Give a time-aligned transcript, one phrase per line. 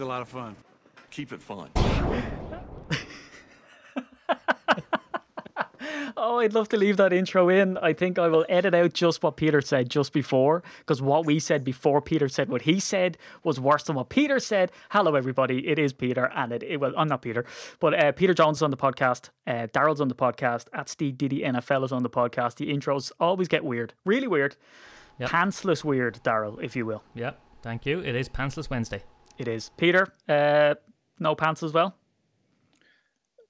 [0.00, 0.56] It's a lot of fun.
[1.10, 1.68] Keep it fun.
[6.16, 7.78] Oh, I'd love to leave that intro in.
[7.78, 11.38] I think I will edit out just what Peter said just before, because what we
[11.38, 14.70] said before Peter said what he said was worse than what Peter said.
[14.90, 15.66] Hello, everybody.
[15.68, 17.44] It is Peter, and it, it well, I'm not Peter,
[17.78, 19.30] but uh, Peter Jones is on the podcast.
[19.46, 20.66] Uh, Daryl's on the podcast.
[20.74, 22.56] At Steve Diddy NFL is on the podcast.
[22.56, 24.56] The intros always get weird, really weird,
[25.18, 25.30] Yep.
[25.30, 27.02] pantsless weird, Daryl, if you will.
[27.14, 27.38] Yep.
[27.62, 28.00] Thank you.
[28.00, 29.02] It is Pantsless Wednesday.
[29.40, 30.06] It is Peter.
[30.28, 30.74] Uh,
[31.18, 31.96] no pants as well.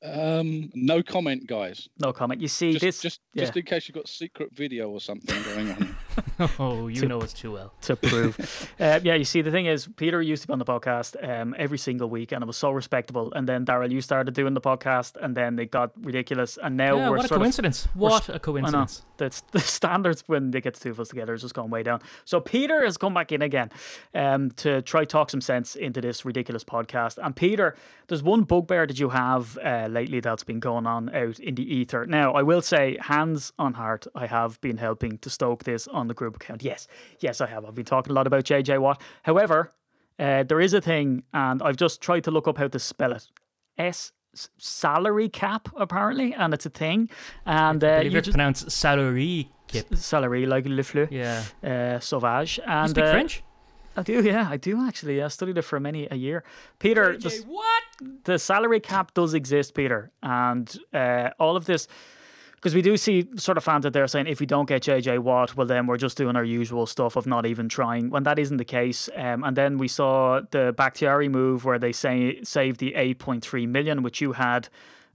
[0.05, 1.89] Um, no comment, guys.
[1.99, 2.41] No comment.
[2.41, 3.43] You see Just, this just, yeah.
[3.43, 5.97] just in case you've got secret video or something going on.
[6.59, 7.73] Oh, you know us too well.
[7.83, 8.39] to prove.
[8.81, 11.55] uh, yeah, you see, the thing is, Peter used to be on the podcast um,
[11.59, 13.33] every single week, and it was so respectable.
[13.35, 16.59] And then Daryl, you started doing the podcast, and then it got ridiculous.
[16.63, 17.89] And now Yeah, we're what a sort of- coincidence.
[17.95, 19.03] we're What a coincidence.
[19.19, 21.83] That's the standards when they get the two of us together is just gone way
[21.83, 22.01] down.
[22.25, 23.71] So Peter has come back in again
[24.15, 27.19] um, to try talk some sense into this ridiculous podcast.
[27.23, 27.77] And Peter,
[28.09, 31.75] there's one bugbear that you have uh, lately that's been going on out in the
[31.75, 32.07] ether.
[32.07, 36.00] Now, I will say, hands on heart, I have been helping to stoke this on
[36.09, 36.63] the group account.
[36.63, 36.87] Yes,
[37.21, 37.65] yes, I have.
[37.65, 39.01] I've been talking a lot about JJ Watt.
[39.23, 39.73] However,
[40.19, 43.13] uh, there is a thing, and I've just tried to look up how to spell
[43.13, 43.29] it.
[43.79, 44.13] S
[44.59, 47.11] salary cap apparently, and it's a thing.
[47.47, 49.95] And uh, you it's just pronounced salary kip.
[49.97, 51.43] salary like le fleu, Yeah.
[51.65, 52.61] uh, sauvage.
[52.67, 53.43] And You speak uh, French?
[53.97, 55.21] I do, yeah, I do actually.
[55.23, 56.45] I studied it for many a year.
[56.79, 57.83] Peter, the, what?
[58.25, 61.89] the salary cap does exist, Peter, and uh, all of this.
[62.61, 65.21] Because we do see sort of fans out there saying if we don't get JJ
[65.21, 68.11] Watt, well then we're just doing our usual stuff of not even trying.
[68.11, 71.93] When that isn't the case, um, and then we saw the Bakhtiari move where they
[71.93, 74.69] say saved the eight point three million, which you had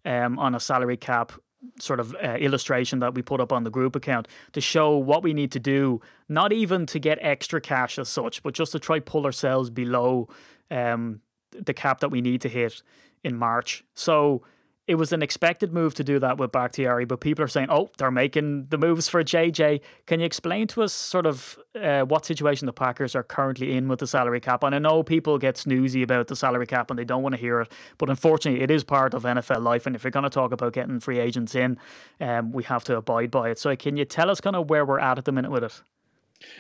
[0.06, 1.34] um, on a salary cap
[1.80, 5.24] sort of uh, illustration that we put up on the group account to show what
[5.24, 8.80] we need to do, not even to get extra cash as such, but just to
[8.80, 10.28] try pull ourselves below
[10.72, 11.22] um,
[11.52, 12.82] the cap that we need to hit
[13.24, 13.84] in March.
[13.94, 14.44] So
[14.88, 17.90] it was an expected move to do that with Bakhtiari, but people are saying, oh,
[17.98, 19.82] they're making the moves for JJ.
[20.06, 23.88] Can you explain to us sort of uh, what situation the Packers are currently in
[23.88, 24.64] with the salary cap?
[24.64, 27.42] And I know people get snoozy about the salary cap and they don't want to
[27.42, 29.88] hear it, but unfortunately, it is part of NFL life.
[29.88, 31.80] And if you're going to talk about getting free agents in,
[32.20, 33.58] um, we have to abide by it.
[33.58, 35.82] So can you tell us kind of where we're at at the minute with it?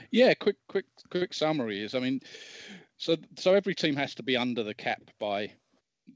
[0.09, 2.21] Yeah, quick, quick, quick summary is, I mean,
[2.97, 5.51] so so every team has to be under the cap by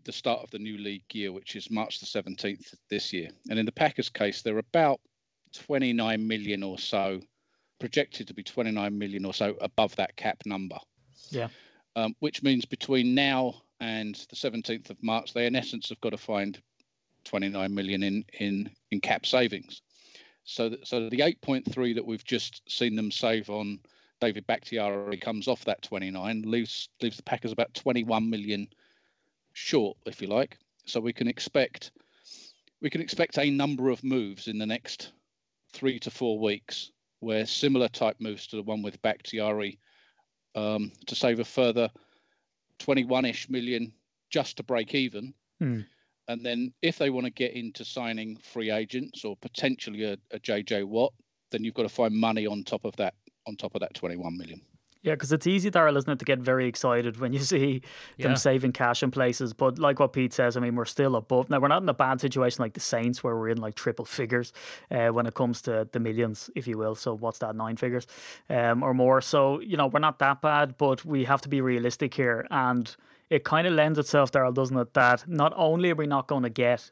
[0.03, 3.29] the start of the new league year, which is March the seventeenth this year.
[3.49, 4.99] And in the Packers' case, they're about
[5.53, 7.21] twenty nine million or so,
[7.79, 10.77] projected to be twenty nine million or so above that cap number.
[11.29, 11.49] Yeah.
[11.95, 16.11] Um, which means between now and the seventeenth of March, they in essence have got
[16.11, 16.61] to find
[17.23, 19.81] twenty nine million in in in cap savings.
[20.49, 23.79] So, so the 8.3 that we've just seen them save on
[24.19, 28.67] David Bakhtiari comes off that 29, leaves leaves the Packers about 21 million
[29.59, 30.57] short, if you like.
[30.85, 31.91] So we can expect
[32.81, 35.11] we can expect a number of moves in the next
[35.73, 39.77] three to four weeks, where similar type moves to the one with Bakhtiari
[40.55, 41.89] um, to save a further
[42.79, 43.91] 21ish million
[44.29, 45.33] just to break even.
[45.59, 45.81] Hmm.
[46.29, 50.39] And then if they want to get into signing free agents or potentially a, a
[50.39, 51.11] JJ Watt,
[51.51, 53.15] then you've got to find money on top of that
[53.47, 54.61] on top of that 21 million.
[55.01, 57.81] Yeah, because it's easy, Daryl, isn't it, to get very excited when you see
[58.17, 58.35] them Yeah.
[58.35, 59.53] saving cash in places.
[59.53, 61.49] But like what Pete says, I mean, we're still above.
[61.49, 64.03] Now, we're not in a bad situation like the Saints, where we're in like triple
[64.05, 64.51] figures
[64.91, 66.95] uh, when it comes to the millions, if you will.
[66.95, 68.07] So, what's that, nine figures
[68.49, 69.21] um, or more?
[69.21, 72.45] So, you know, we're not that bad, but we have to be realistic here.
[72.51, 72.93] And
[73.29, 76.43] it kind of lends itself, Daryl, doesn't it, that not only are we not going
[76.43, 76.91] to get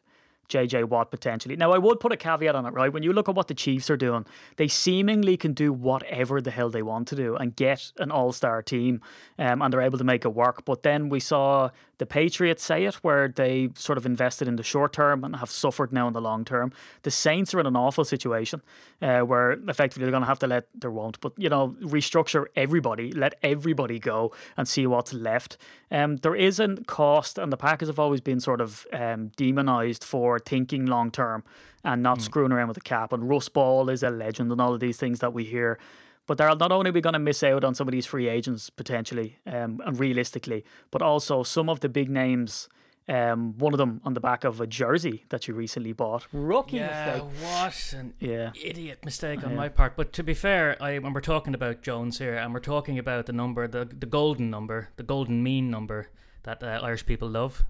[0.50, 1.56] JJ Watt potentially.
[1.56, 2.92] Now, I would put a caveat on it, right?
[2.92, 4.26] When you look at what the Chiefs are doing,
[4.58, 8.32] they seemingly can do whatever the hell they want to do and get an all
[8.32, 9.02] star team,
[9.38, 10.66] um, and they're able to make it work.
[10.66, 14.64] But then we saw the Patriots say it, where they sort of invested in the
[14.64, 16.72] short term and have suffered now in the long term.
[17.04, 18.62] The Saints are in an awful situation
[19.02, 22.46] uh, where effectively they're going to have to let, there won't, but, you know, restructure
[22.56, 25.58] everybody, let everybody go and see what's left.
[25.92, 30.40] Um, there isn't cost, and the Packers have always been sort of um, demonized for
[30.40, 31.44] thinking long term
[31.84, 33.14] and not screwing around with the cap.
[33.14, 35.80] And Russ Ball is a legend, and all of these things that we hear.
[36.28, 38.28] But they're not only are we going to miss out on some of these free
[38.28, 42.70] agents potentially, um, and realistically, but also some of the big names.
[43.10, 46.28] Um, one of them on the back of a jersey that you recently bought.
[46.34, 47.42] Rookie Yeah, mistake.
[47.42, 48.52] what an Yeah.
[48.62, 49.56] idiot mistake on Yeah.
[49.56, 49.96] my part.
[49.96, 53.26] But to be fair, I when we're talking about Jones here, and we're talking about
[53.26, 56.10] the number, the the golden number, the golden mean number
[56.44, 57.64] that uh, Irish people love.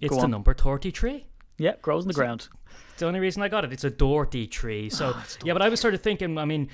[0.00, 0.30] It's the on.
[0.32, 1.26] number thirty-three.
[1.56, 2.48] Yeah, grows in the ground.
[2.90, 3.72] It's the only reason I got it.
[3.72, 4.90] It's a Doherty tree.
[4.90, 5.14] So
[5.44, 6.36] yeah, but I was sort of thinking.
[6.36, 6.68] I mean,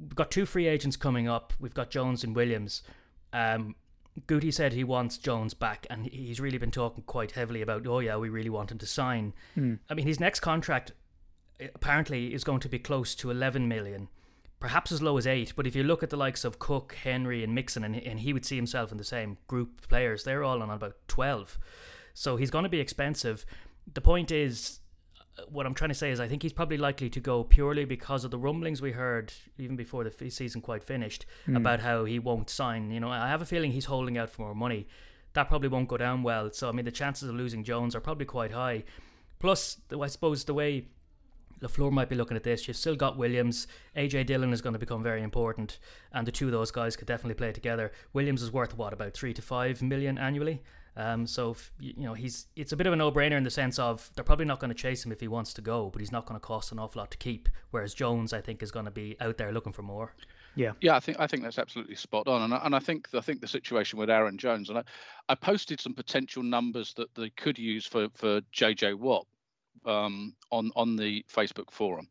[0.00, 1.52] we've got two free agents coming up.
[1.60, 2.82] We've got Jones and Williams.
[3.32, 3.76] Um,
[4.26, 8.00] Guti said he wants Jones back, and he's really been talking quite heavily about, oh
[8.00, 9.34] yeah, we really want him to sign.
[9.54, 9.74] Hmm.
[9.88, 10.92] I mean, his next contract
[11.60, 14.08] uh, apparently is going to be close to 11 million,
[14.58, 15.52] perhaps as low as eight.
[15.54, 18.32] But if you look at the likes of Cook, Henry, and Mixon, and, and he
[18.32, 21.58] would see himself in the same group of players, they're all on about 12.
[22.12, 23.46] So he's going to be expensive.
[23.92, 24.80] The point is,
[25.48, 28.24] what I'm trying to say is, I think he's probably likely to go purely because
[28.24, 31.56] of the rumblings we heard even before the f- season quite finished hmm.
[31.56, 32.90] about how he won't sign.
[32.90, 34.86] You know, I have a feeling he's holding out for more money.
[35.32, 36.50] That probably won't go down well.
[36.52, 38.84] So I mean, the chances of losing Jones are probably quite high.
[39.38, 40.88] Plus, I suppose the way
[41.60, 42.66] LaFleur might be looking at this.
[42.66, 43.66] You've still got Williams.
[43.96, 45.78] AJ Dillon is going to become very important,
[46.12, 47.92] and the two of those guys could definitely play together.
[48.12, 50.62] Williams is worth what about three to five million annually.
[50.96, 53.78] Um, so if, you know he's it's a bit of a no-brainer in the sense
[53.78, 56.12] of they're probably not going to chase him if he wants to go, but he's
[56.12, 57.48] not going to cost an awful lot to keep.
[57.70, 60.14] Whereas Jones, I think, is going to be out there looking for more.
[60.56, 60.72] Yeah.
[60.80, 63.20] Yeah, I think I think that's absolutely spot on, and I, and I think I
[63.20, 64.82] think the situation with Aaron Jones, and I,
[65.28, 69.26] I posted some potential numbers that they could use for for JJ Watt
[69.86, 72.08] um, on on the Facebook forum,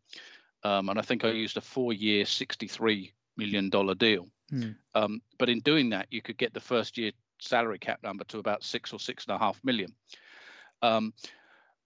[0.63, 4.27] um, and I think I used a four-year, sixty-three million dollar deal.
[4.49, 4.71] Hmm.
[4.95, 8.63] Um, but in doing that, you could get the first-year salary cap number to about
[8.63, 9.93] six or six and a half million,
[10.81, 11.13] um,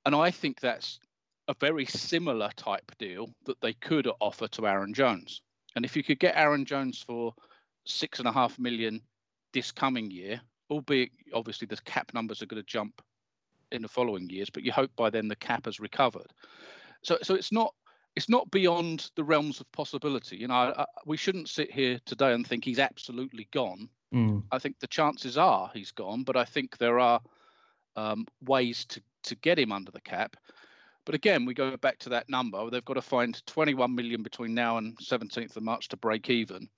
[0.05, 0.99] and I think that's
[1.47, 5.41] a very similar type deal that they could offer to Aaron Jones.
[5.75, 7.33] And if you could get Aaron Jones for
[7.85, 9.01] six and a half million
[9.53, 13.01] this coming year, albeit obviously the cap numbers are going to jump
[13.71, 16.31] in the following years, but you hope by then the cap has recovered.
[17.03, 17.73] So, so it's not
[18.15, 20.37] it's not beyond the realms of possibility.
[20.37, 23.89] You know, I, I, we shouldn't sit here today and think he's absolutely gone.
[24.51, 27.21] I think the chances are he's gone, but I think there are
[27.95, 30.35] um, ways to to get him under the cap.
[31.05, 32.69] But again, we go back to that number.
[32.69, 36.69] They've got to find 21 million between now and 17th of March to break even.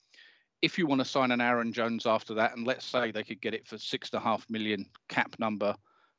[0.61, 3.41] If you want to sign an Aaron Jones after that, and let's say they could
[3.41, 5.75] get it for six and a half million cap number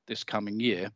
[0.07, 0.91] this coming year,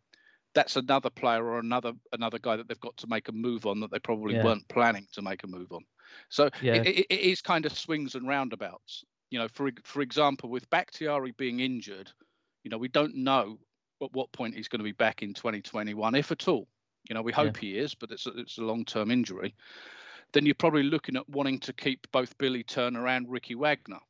[0.55, 3.81] that's another player or another another guy that they've got to make a move on
[3.81, 4.45] that they probably Yeah.
[4.45, 5.85] weren't planning to make a move on.
[6.29, 6.77] So Yeah.
[6.77, 9.05] it, it, it is kind of swings and roundabouts.
[9.31, 12.11] You know, for for example, with Bakhtiari being injured,
[12.65, 13.59] you know, we don't know
[14.03, 16.67] at what point he's going to be back in 2021, if at all.
[17.09, 19.55] You know, we hope he is, but it's a, it's a long-term injury.
[20.33, 24.01] Then you're probably looking at wanting to keep both Billy Turner and Ricky Wagner.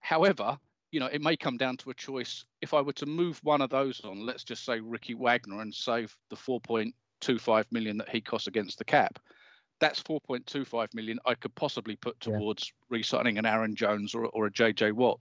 [0.00, 0.58] However,
[0.92, 2.44] you know, it may come down to a choice.
[2.60, 5.74] If I were to move one of those on, let's just say Ricky Wagner, and
[5.74, 9.18] save the 4.25 million that he costs against the cap,
[9.78, 12.38] that's 4.25 million I could possibly put Yeah.
[12.38, 15.20] towards re-signing an Aaron Jones or, or a JJ Watt.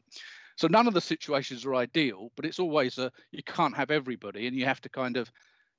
[0.56, 4.48] So none of the situations are ideal, but it's always a you can't have everybody,
[4.48, 5.30] and you have to kind of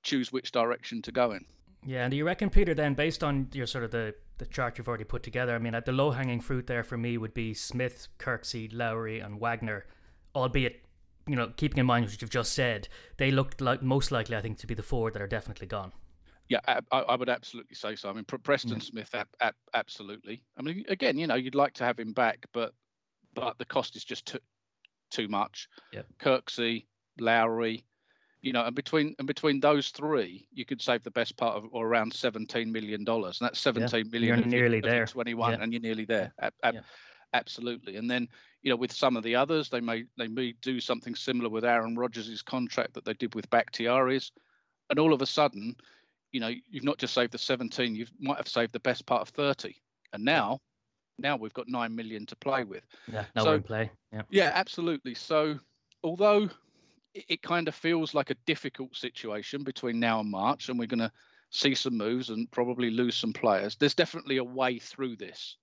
[0.02, 1.44] choose which direction to go in.
[1.86, 4.76] Yeah, and do you reckon, Peter, then based on your sort of the, the chart
[4.76, 7.32] you've already put together, I mean, uh, the low hanging fruit there for me would
[7.32, 9.86] be Smith, Kirksey, Lowry, and Wagner,
[10.34, 10.84] albeit,
[11.28, 12.88] you know, keeping in mind what you've just said,
[13.18, 15.92] they looked like most likely, I think, to be the four that are definitely gone.
[16.48, 18.08] Yeah, I, I would absolutely say so.
[18.08, 18.82] I mean, Pre- Preston mm.
[18.82, 20.42] Smith, ab, ab, absolutely.
[20.56, 22.72] I mean, again, you know, you'd like to have him back, but
[23.34, 24.38] but the cost is just too
[25.10, 25.68] too much.
[25.92, 26.06] Yep.
[26.20, 26.86] Kirksey,
[27.18, 27.84] Lowry,
[28.42, 31.64] you know, and between and between those three, you could save the best part of
[31.72, 34.38] or around seventeen million dollars, and that's seventeen million.
[34.38, 35.06] You're nearly there.
[35.06, 35.62] Twenty-one, Yeah.
[35.62, 36.32] and you're nearly there.
[36.40, 36.80] Ab, ab, Yeah.
[37.32, 38.28] Absolutely, and then
[38.62, 41.64] you know, with some of the others, they may they may do something similar with
[41.64, 44.30] Aaron Rodgers' contract that they did with Bakhtiari's,
[44.90, 45.76] and all of a sudden,
[46.32, 49.22] you know, you've not just saved the 17, you might have saved the best part
[49.22, 49.74] of 30.
[50.12, 50.60] And now,
[51.18, 52.84] now we've got 9 million to play with.
[53.10, 53.90] Yeah, no So- play.
[54.12, 54.22] Yeah.
[54.30, 55.14] Yeah, absolutely.
[55.14, 55.58] So,
[56.02, 56.50] although
[57.14, 60.86] it, it kind of feels like a difficult situation between now and March, and we're
[60.86, 61.12] going to
[61.50, 65.56] see some moves and probably lose some players, there's definitely a way through this.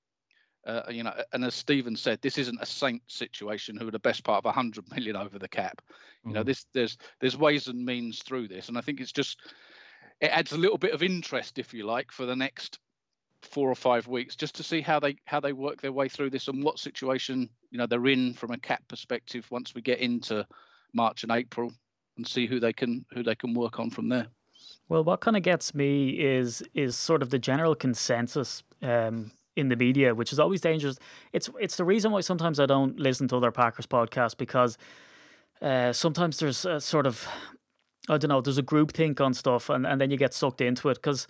[0.65, 3.99] Uh, you know, and as Stephen said, this isn't a Saint situation who are the
[3.99, 5.81] best part of 100 million over the cap.
[6.25, 6.45] You know, Mhm.
[6.45, 9.41] this there's there's ways and means through this, and I think it's just
[10.21, 12.79] it adds a little bit of interest, if you like, for the next
[13.41, 16.29] four or five weeks, just to see how they how they work their way through
[16.29, 19.99] this and what situation you know they're in from a cap perspective once we get
[19.99, 20.45] into
[20.93, 21.71] March and April,
[22.17, 24.27] and see who they can who they can work on from there.
[24.89, 29.69] Well, what kind of gets me is is sort of the general consensus um, in
[29.69, 30.97] the media, which is always dangerous.
[31.31, 34.77] It's it's the reason why sometimes I don't listen to other Packers podcasts because
[35.61, 37.27] uh, sometimes there's a sort of
[38.09, 40.61] I don't know, there's a group think on stuff, and, and then you get sucked
[40.61, 40.95] into it.
[40.95, 41.27] Because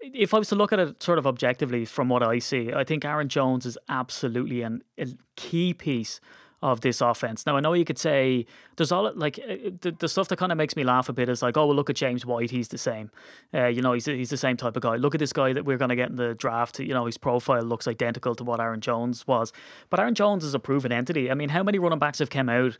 [0.00, 2.84] if I was to look at it sort of objectively from what I see, I
[2.84, 6.20] think Aaron Jones is absolutely an, a key piece
[6.62, 7.44] of this offense.
[7.44, 10.52] Now I know you could say there's all like uh, the, the stuff that kind
[10.52, 12.68] of makes me laugh a bit is like, oh well, look at James White, he's
[12.68, 13.10] the same.
[13.52, 14.94] Uh, you know, he's he's the same type of guy.
[14.94, 16.78] Look at this guy that we're going to get in the draft.
[16.78, 19.52] You know, his profile looks identical to what Aaron Jones was,
[19.90, 21.30] but Aaron Jones is a proven entity.
[21.30, 22.76] I mean, how many running backs have come out?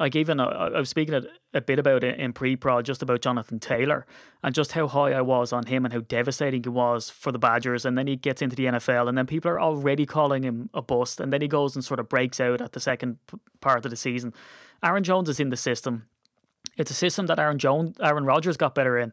[0.00, 3.20] Like even uh, I was speaking a, a bit about it in pre-prod, just about
[3.20, 4.06] Jonathan Taylor
[4.42, 7.38] and just how high I was on him and how devastating he was for the
[7.38, 7.84] Badgers.
[7.84, 10.80] And then he gets into the NFL, and then people are already calling him a
[10.80, 11.20] bust.
[11.20, 13.18] And then he goes and sort of breaks out at the second
[13.60, 14.32] part of the season.
[14.82, 16.06] Aaron Jones is in the system.
[16.78, 19.12] It's a system that Aaron Jones, Aaron Rodgers got better in.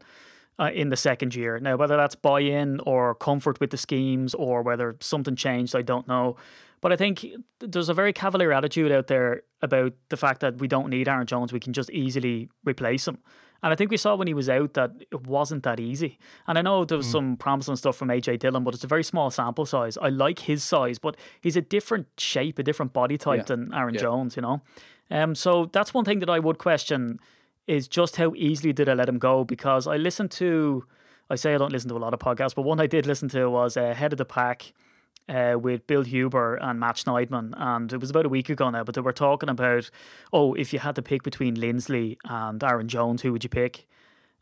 [0.59, 1.59] Uh, in the second year.
[1.59, 5.83] Now, whether that's buy in or comfort with the schemes or whether something changed, I
[5.83, 6.35] don't know.
[6.81, 7.25] But I think
[7.59, 11.25] there's a very cavalier attitude out there about the fact that we don't need Aaron
[11.25, 11.51] Jones.
[11.51, 13.17] We can just easily replace him.
[13.63, 16.19] And I think we saw when he was out that it wasn't that easy.
[16.45, 17.13] And I know there was mm.
[17.13, 19.97] some promising stuff from AJ Dillon, but it's a very small sample size.
[19.97, 23.45] I like his size, but he's a different shape, a different body type yeah.
[23.45, 24.01] than Aaron yeah.
[24.01, 24.61] Jones, you know?
[25.09, 27.19] Um, so that's one thing that I would question
[27.65, 29.43] is just how easily did I let him go?
[29.43, 30.85] Because I listened to,
[31.29, 33.27] I say I don't listen to a lot of podcasts, but one I did listen
[33.29, 34.73] to was uh, Head of the Pack
[35.29, 38.83] uh, with Bill Huber and Matt Schneidman, and it was about a week ago now.
[38.83, 39.89] But they were talking about,
[40.31, 43.87] oh, if you had to pick between Linsley and Aaron Jones, who would you pick?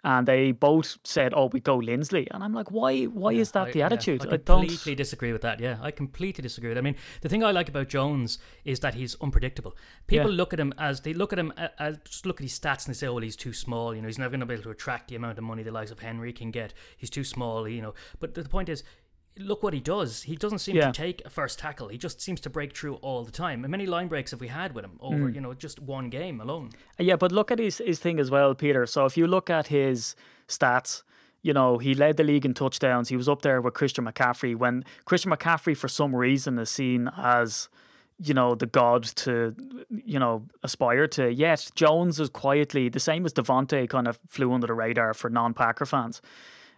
[0.06, 3.06] And they both said, "Oh, we go Linsley," and I'm like, "Why?
[3.06, 5.60] Why yeah, is that I, the attitude?" Yeah, I completely I disagree with that.
[5.60, 6.78] Yeah, I completely disagree with.
[6.78, 6.82] It.
[6.82, 9.76] I mean, the thing I like about Jones is that he's unpredictable.
[10.06, 10.38] People yeah.
[10.38, 12.94] look at him as they look at him as just look at his stats and
[12.94, 13.96] they say, "Oh, well, he's too small.
[13.96, 15.72] You know, he's never going to be able to attract the amount of money the
[15.72, 16.76] likes of Henry can get.
[16.96, 17.68] He's too small.
[17.68, 18.84] You know." But the point is,
[19.38, 20.24] look what he does.
[20.24, 20.88] He doesn't seem yeah.
[20.88, 21.90] to take a first tackle.
[21.90, 23.64] He just seems to break through all the time.
[23.64, 25.36] And many line breaks have we had with him over, mm.
[25.36, 26.70] you know, just one game alone.
[26.98, 28.86] Yeah, but look at his, his thing as well, Peter.
[28.86, 30.16] So if you look at his
[30.48, 31.04] stats,
[31.42, 33.10] you know, he led the league in touchdowns.
[33.10, 37.10] He was up there with Christian McCaffrey when Christian McCaffrey, for some reason, is seen
[37.18, 37.70] as,
[38.18, 39.56] you know, the god to,
[39.90, 41.32] you know, aspire to.
[41.32, 45.30] Yet Jones is quietly the same as Davante kind of flew under the radar for
[45.30, 46.22] non Packer fans.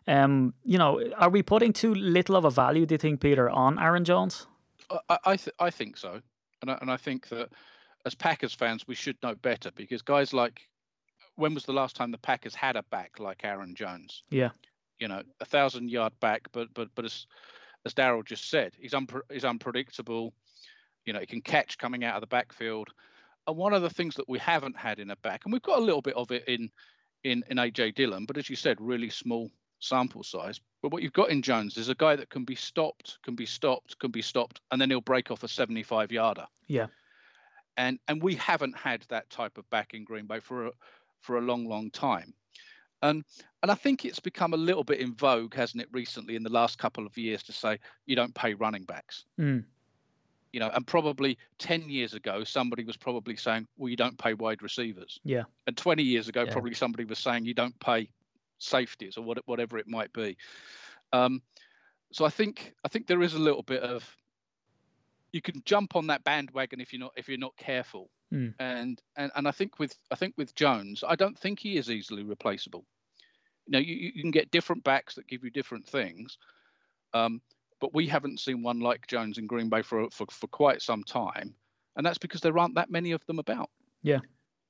[0.08, 2.86] Um, you know, are we putting too little of a value?
[2.86, 4.48] Do you think, Peter, on Aaron Jones?
[5.10, 6.22] I I, th- I think so,
[6.62, 7.50] and I, and I think that
[8.06, 10.62] as Packers fans we should know better because guys like
[11.36, 14.24] when was the last time the Packers had a back like Aaron Jones?
[14.30, 14.52] Yeah,
[15.00, 17.28] you know, a thousand yard back, but but but as
[17.86, 20.34] as Daryl just said, he's unpre- he's unpredictable.
[21.06, 22.90] You know, he can catch coming out of the backfield.
[23.46, 25.80] And one of the things that we haven't had in a back, and we've got
[25.80, 26.70] a little bit of it in
[27.24, 30.60] in in AJ Dillon, but as you said, really small sample size.
[30.81, 33.46] But what you've got in Jones is a guy that can be stopped, can be
[33.46, 36.46] stopped, can be stopped, and then he'll break off a 75 yarder.
[36.67, 36.88] Yeah.
[37.77, 40.72] And and we haven't had that type of back in Green Bay for a
[41.22, 42.34] for a long, long time.
[43.03, 43.24] And
[43.62, 46.51] and I think it's become a little bit in vogue, hasn't it, recently in the
[46.51, 49.25] last couple of years to say you don't pay running backs.
[49.39, 49.63] Mm.
[50.53, 54.34] You know, and probably 10 years ago, somebody was probably saying, well, you don't pay
[54.34, 55.19] wide receivers.
[55.24, 55.43] Yeah.
[55.67, 56.51] And 20 years ago, yeah.
[56.51, 58.10] probably somebody was saying you don't pay
[58.60, 60.38] safeties or what, whatever it might be.
[61.14, 61.42] Um,
[62.12, 64.18] so I think I think there is a little bit of
[65.32, 68.10] you can jump on that bandwagon if you're not if you're not careful.
[68.34, 68.54] Mm.
[68.60, 71.90] And, and and I think with I think with Jones, I don't think he is
[71.90, 72.86] easily replaceable.
[73.66, 76.38] You know, you, you can get different backs that give you different things.
[77.14, 77.42] Um,
[77.80, 81.04] but we haven't seen one like Jones in Green Bay for, for for quite some
[81.04, 81.54] time,
[81.96, 83.70] and that's because there aren't that many of them about.
[84.02, 84.20] Yeah,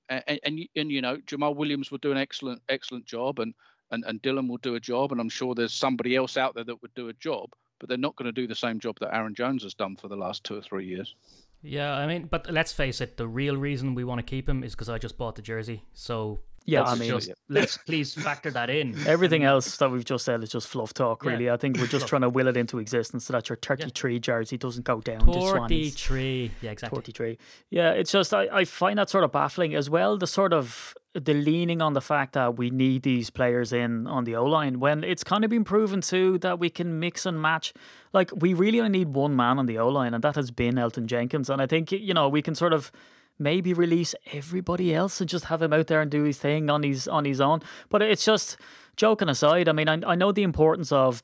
[0.09, 3.53] and and, and, and you know Jamaal Williams will do an excellent excellent job, and
[3.91, 6.63] and, and Dillon will do a job, and I'm sure there's somebody else out there
[6.63, 9.13] that would do a job, but they're not going to do the same job that
[9.13, 11.15] Aaron Jones has done for the last two or three years.
[11.63, 14.63] Yeah, I mean, but let's face it, the real reason we want to keep him
[14.63, 15.83] is because I just bought the jersey.
[15.93, 18.93] So yeah, I mean, just, let's please factor that in.
[19.07, 21.45] Everything else that we've just said is just fluff talk, really.
[21.45, 21.53] Yeah.
[21.53, 24.19] I think we're just trying to will it into existence so that your 33 yeah.
[24.19, 26.51] jersey doesn't go down 33.
[26.61, 26.97] Yeah, exactly.
[26.97, 27.37] 33.
[27.69, 30.17] Yeah, it's just, I, I find that sort of baffling as well.
[30.17, 34.25] The sort of the leaning on the fact that we need these players in on
[34.25, 37.41] the O line when it's kind of been proven too that we can mix and
[37.41, 37.73] match.
[38.11, 40.75] Like, we really only need one man on the O line, and that has been
[40.75, 41.49] Elgton Jenkins.
[41.49, 42.91] And I think, you know, we can sort of
[43.39, 46.83] maybe release everybody else and just have him out there and do his thing on
[46.83, 47.61] his on his own.
[47.89, 48.57] But it's just
[48.95, 49.69] joking aside.
[49.69, 51.23] I mean, I, I know the importance of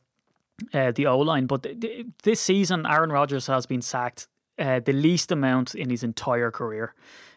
[0.74, 4.28] uh, the O line, but th- th- this season Aaron Rodgers has been sacked
[4.60, 6.94] uh, the least amount in his entire career.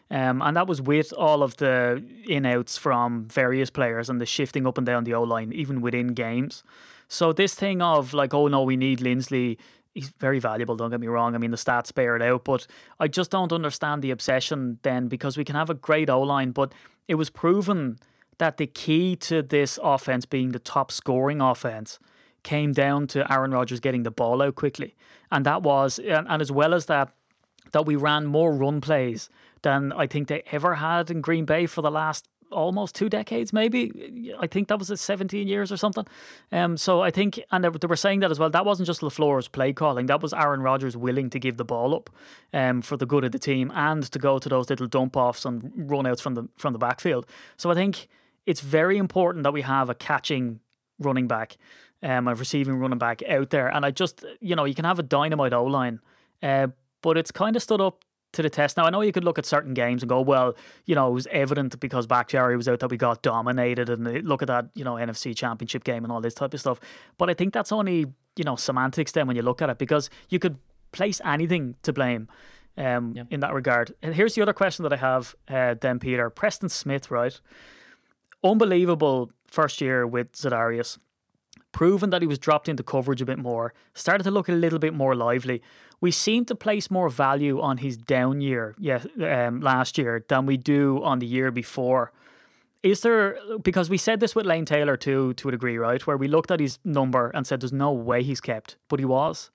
[0.09, 4.25] Um, and that was with all of the in outs from various players and the
[4.25, 6.63] shifting up and down the O line, even within games.
[7.09, 9.57] So this thing of like, oh no, we need Linsley
[9.97, 10.75] he's very valuable.
[10.75, 11.35] Don't get me wrong.
[11.35, 12.67] I mean, the stats bear it out, but
[12.99, 16.51] I just don't understand the obsession then because we can have a great O line,
[16.51, 16.73] but
[17.07, 17.97] it was proven
[18.37, 21.99] that the key to this offense being the top scoring offense
[22.43, 24.95] came down to Aaron Rodgers getting the ball out quickly,
[25.31, 27.07] and that was and, and as well as that.
[27.73, 29.29] that we ran more run plays
[29.61, 33.53] than I think they ever had in Green Bay for the last almost two decades,
[33.53, 34.33] maybe.
[34.39, 36.05] I think that was at 17 years or something.
[36.51, 39.47] Um, so I think, and they were saying that as well, that wasn't just LaFleur's
[39.47, 42.09] play calling, that was Aaron Rodgers willing to give the ball up
[42.53, 45.45] um, for the good of the team and to go to those little dump offs
[45.45, 47.25] and run outs from the, from the backfield.
[47.57, 48.07] So I think
[48.45, 50.59] it's very important that we have a catching
[50.99, 51.57] running back,
[52.01, 53.67] um, a receiving running back out there.
[53.67, 55.99] And I just, you know, you can have a dynamite O line,
[56.41, 56.67] uh,
[57.01, 58.03] but it's kind of stood up
[58.37, 58.77] to the test.
[58.77, 61.13] Now, I know you could look at certain games and go, well, you know, it
[61.13, 64.69] was evident because back Bakhtiari was out that we got dominated and look at that,
[64.73, 66.79] you know, NFC championship game and all this type of stuff.
[67.17, 70.09] But I think that's only, you know, semantics then when you look at it because
[70.29, 70.57] you could
[70.91, 72.27] place anything to blame
[72.77, 73.23] um, yeah.
[73.29, 73.93] in that regard.
[74.01, 76.29] And here's the other question that I have uh, then, Peter.
[76.29, 77.39] Preston Smith, right?
[78.43, 80.99] Unbelievable first year with Za'Darius
[81.71, 84.79] proven that he was dropped into coverage a bit more, started to look a little
[84.79, 85.61] bit more lively.
[86.01, 90.45] We seem to place more value on his down year, yeah, um, last year than
[90.45, 92.11] we do on the year before.
[92.83, 96.05] Is there because we said this with Lane Taylor too, to a degree, right?
[96.05, 99.05] Where we looked at his number and said there's no way he's kept, but he
[99.05, 99.49] was.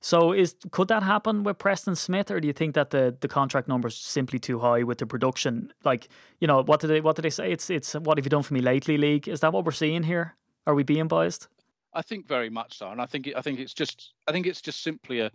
[0.00, 3.28] So is could that happen with Preston Smith, or do you think that the, the
[3.28, 5.72] contract number is simply too high with the production?
[5.84, 6.08] Like,
[6.40, 7.52] you know, what did they what did they say?
[7.52, 9.28] It's it's what have you done for me lately, league?
[9.28, 10.34] Is that what we're seeing here?
[10.66, 11.48] Are we being biased?
[11.94, 14.62] I think very much so, and I think I think it's just I think it's
[14.62, 15.30] just simply a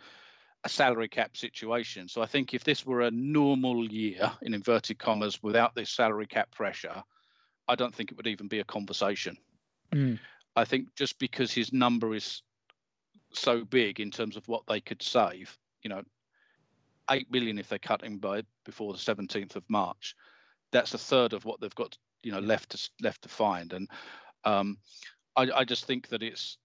[0.64, 2.08] a salary cap situation.
[2.08, 6.26] So I think if this were a normal year in inverted commas without this salary
[6.26, 7.04] cap pressure,
[7.68, 9.38] I don't think it would even be a conversation.
[9.94, 10.20] Mm.
[10.56, 12.42] I think just because his number is
[13.34, 16.02] so big in terms of what they could save, you know,
[17.12, 20.16] eight million if they cut him by before the 17th of March,
[20.72, 23.74] that's a third of what they've got, you know, left to left to find.
[23.74, 23.88] And
[24.44, 24.78] um,
[25.38, 26.58] I, I just think that it's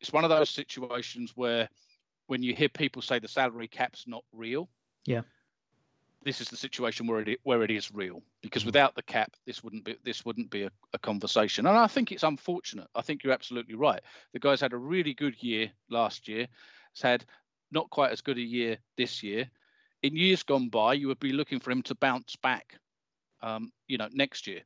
[0.00, 1.68] it's one of those situations where
[2.28, 4.68] when you hear people say the salary cap's not real,
[5.04, 5.22] yeah,
[6.26, 8.66] this is the situation where it where it is real because mm.
[8.66, 11.66] without the cap, this wouldn't be this wouldn't be a, a, conversation.
[11.66, 12.88] And I think it's unfortunate.
[12.94, 14.00] I think you're absolutely right.
[14.32, 16.46] The guy's had a really good year last year.
[16.94, 17.24] Has had
[17.70, 19.50] not quite as good a year this year.
[20.02, 22.78] In years gone by, you would be looking for him to bounce back.
[23.42, 24.62] Um, you know, next year.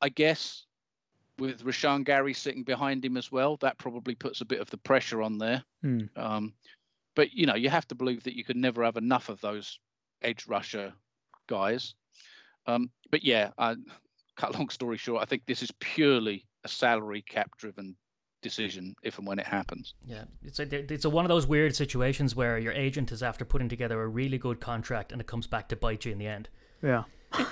[0.00, 0.64] I guess
[1.38, 4.78] with Rashan Gary sitting behind him as well, that probably puts a bit of the
[4.78, 5.64] pressure on there.
[5.84, 6.08] Mm.
[6.16, 6.54] Um,
[7.14, 9.78] but you know, you have to believe that you could never have enough of those
[10.22, 10.92] edge rusher
[11.48, 11.94] guys.
[12.66, 13.74] Um, but yeah, uh,
[14.36, 17.96] cut long story short, I think this is purely a salary cap driven
[18.42, 19.94] decision if and when it happens.
[20.04, 23.44] Yeah, it's a, it's a, one of those weird situations where your agent is after
[23.44, 26.26] putting together a really good contract and it comes back to bite you in the
[26.26, 26.48] end.
[26.82, 27.04] Yeah.
[27.38, 27.46] it,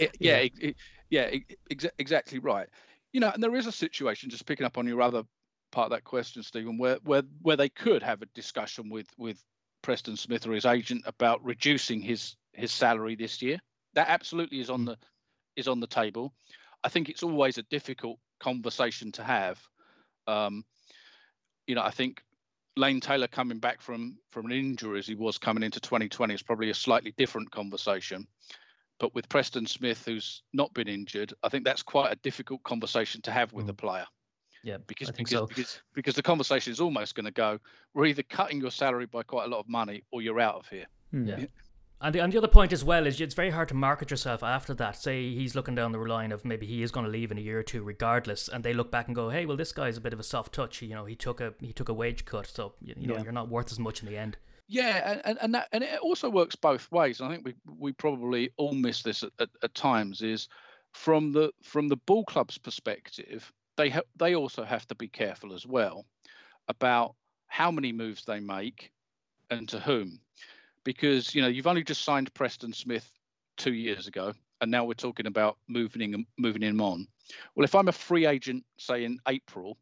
[0.00, 0.76] yeah, yeah, it, it,
[1.10, 1.30] yeah
[1.70, 2.68] ex- exactly right
[3.14, 5.22] you know, and there is a situation, just picking up on your other
[5.70, 9.42] part of that question, Stephen, where where where they could have a discussion with with
[9.82, 13.58] Preston Smith or his agent about reducing his his salary this year.
[13.94, 14.86] That absolutely is on mm.
[14.86, 14.98] the
[15.54, 16.34] is on the table.
[16.82, 19.60] I think it's always a difficult conversation to have.
[20.26, 20.64] Um,
[21.68, 22.20] you know, I think
[22.76, 26.42] Lane Taylor coming back from from an injury as he was coming into 2020 is
[26.42, 28.26] probably a slightly different conversation.
[28.98, 33.20] But with Preston Smith, who's not been injured, I think that's quite a difficult conversation
[33.22, 33.68] to have with mm.
[33.68, 34.06] the player.
[34.62, 35.46] Yeah, because because, so.
[35.46, 37.58] because because the conversation is almost going to go,
[37.92, 40.68] we're either cutting your salary by quite a lot of money, or you're out of
[40.68, 40.86] here.
[41.12, 41.28] Mm.
[41.28, 41.46] Yeah.
[42.00, 44.42] And the, and the other point as well is it's very hard to market yourself
[44.42, 44.96] after that.
[44.96, 47.40] Say he's looking down the line of maybe he is going to leave in a
[47.40, 50.00] year or two, regardless, and they look back and go, "Hey, well, this guy's a
[50.00, 50.82] bit of a soft touch.
[50.82, 53.32] You know, he took a he took a wage cut, so you, you know you're
[53.32, 56.56] not worth as much in the end." Yeah, and, and that and it also works
[56.56, 57.20] both ways.
[57.20, 60.22] I think we we probably all miss this at, at, at times.
[60.22, 60.48] Is
[60.92, 65.52] from the from the ball club's perspective, they ha- they also have to be careful
[65.52, 66.06] as well
[66.68, 67.14] about
[67.46, 68.90] how many moves they make
[69.50, 70.18] and to whom,
[70.82, 73.10] because you know you've only just signed Preston Smith
[73.58, 77.06] two years ago, and now we're talking about moving moving him on.
[77.54, 79.76] Well, if I'm a free agent, say in April,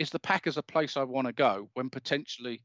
[0.00, 2.60] is the Packers a place I want to go when potentially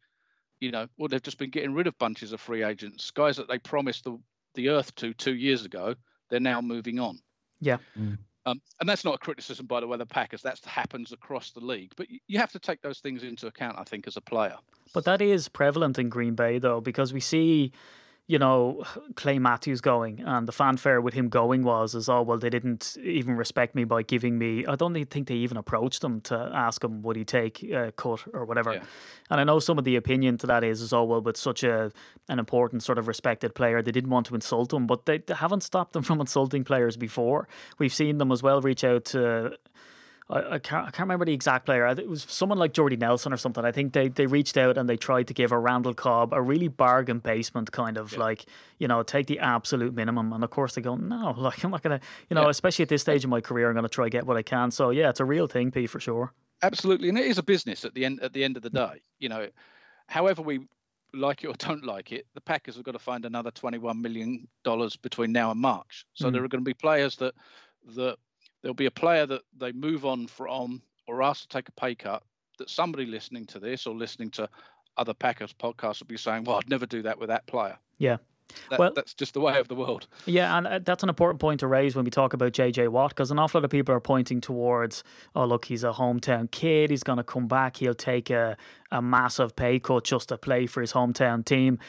[0.61, 3.49] you know, well, they've just been getting rid of bunches of free agents, guys that
[3.49, 4.17] they promised the
[4.53, 5.95] the earth to two years ago.
[6.29, 7.19] They're now moving on.
[7.59, 7.77] Yeah.
[7.97, 8.17] Mm.
[8.45, 10.41] Um, and that's not a criticism, by the way, the Packers.
[10.41, 11.91] That happens across the league.
[11.95, 14.55] But you have to take those things into account, I think, as a player.
[14.93, 17.71] But that is prevalent in Green Bay, though, because we see
[18.31, 18.81] you know,
[19.15, 22.95] Clay Matthews going, and the fanfare with him going was, as oh well, they didn't
[23.03, 24.65] even respect me by giving me.
[24.65, 28.21] I don't think they even approached him to ask him would he take a cut
[28.31, 28.75] or whatever.
[28.75, 28.83] Yeah.
[29.29, 31.61] And I know some of the opinion to that is, as oh well, with such
[31.65, 31.91] a
[32.29, 35.33] an important sort of respected player, they didn't want to insult him, but they, they
[35.33, 37.49] haven't stopped them from insulting players before.
[37.79, 39.57] We've seen them as well reach out to
[40.31, 41.85] I, I, can't, I can't remember the exact player.
[41.87, 43.65] It was someone like Jordy Nelson or something.
[43.65, 46.41] I think they, they reached out and they tried to give a Randall Cobb a
[46.41, 48.19] really bargain basement kind of yeah.
[48.19, 48.45] like,
[48.79, 50.31] you know, take the absolute minimum.
[50.31, 52.49] And of course they go, no, like I'm not going to, you know, yeah.
[52.49, 54.43] especially at this stage of my career, I'm going to try to get what I
[54.43, 54.71] can.
[54.71, 56.33] So yeah, it's a real thing, P, for sure.
[56.63, 57.09] Absolutely.
[57.09, 59.29] And it is a business at the end, at the end of the day, you
[59.29, 59.47] know,
[60.07, 60.67] however we
[61.13, 64.47] like it or don't like it, the Packers have got to find another $21 million
[65.01, 66.05] between now and March.
[66.13, 66.33] So mm.
[66.33, 67.33] there are going to be players that,
[67.95, 68.17] that
[68.61, 71.95] there'll be a player that they move on from or ask to take a pay
[71.95, 72.23] cut
[72.57, 74.49] that somebody listening to this or listening to
[74.97, 77.77] other Packers podcasts will be saying, well, I'd never do that with that player.
[77.97, 78.17] Yeah.
[78.69, 80.07] That, well, that's just the way of the world.
[80.25, 83.11] Yeah, and uh, that's an important point to raise when we talk about JJ Watt
[83.11, 86.89] because an awful lot of people are pointing towards, oh look, he's a hometown kid.
[86.89, 87.77] He's going to come back.
[87.77, 88.57] He'll take a
[88.91, 91.79] a massive pay cut just to play for his hometown team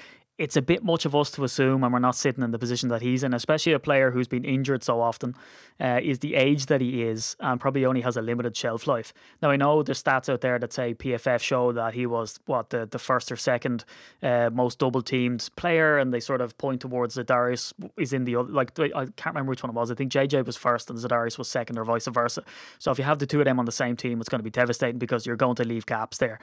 [0.42, 2.88] it's a bit much of us to assume, and we're not sitting in the position
[2.88, 5.36] that he's in, especially a player who's been injured so often,
[5.80, 9.14] uh, is the age that he is and probably only has a limited shelf life.
[9.40, 12.70] Now, I know there's stats out there that say PFF show that he was, what,
[12.70, 13.84] the, the first or second
[14.20, 18.34] uh, most double teamed player, and they sort of point towards Za'Darius is in the
[18.34, 19.92] other, like, I can't remember which one it was.
[19.92, 22.42] I think JJ was first and Za'Darius was second, or vice versa.
[22.80, 24.44] So if you have the two of them on the same team, it's going to
[24.44, 26.40] be devastating because you're going to leave gaps there.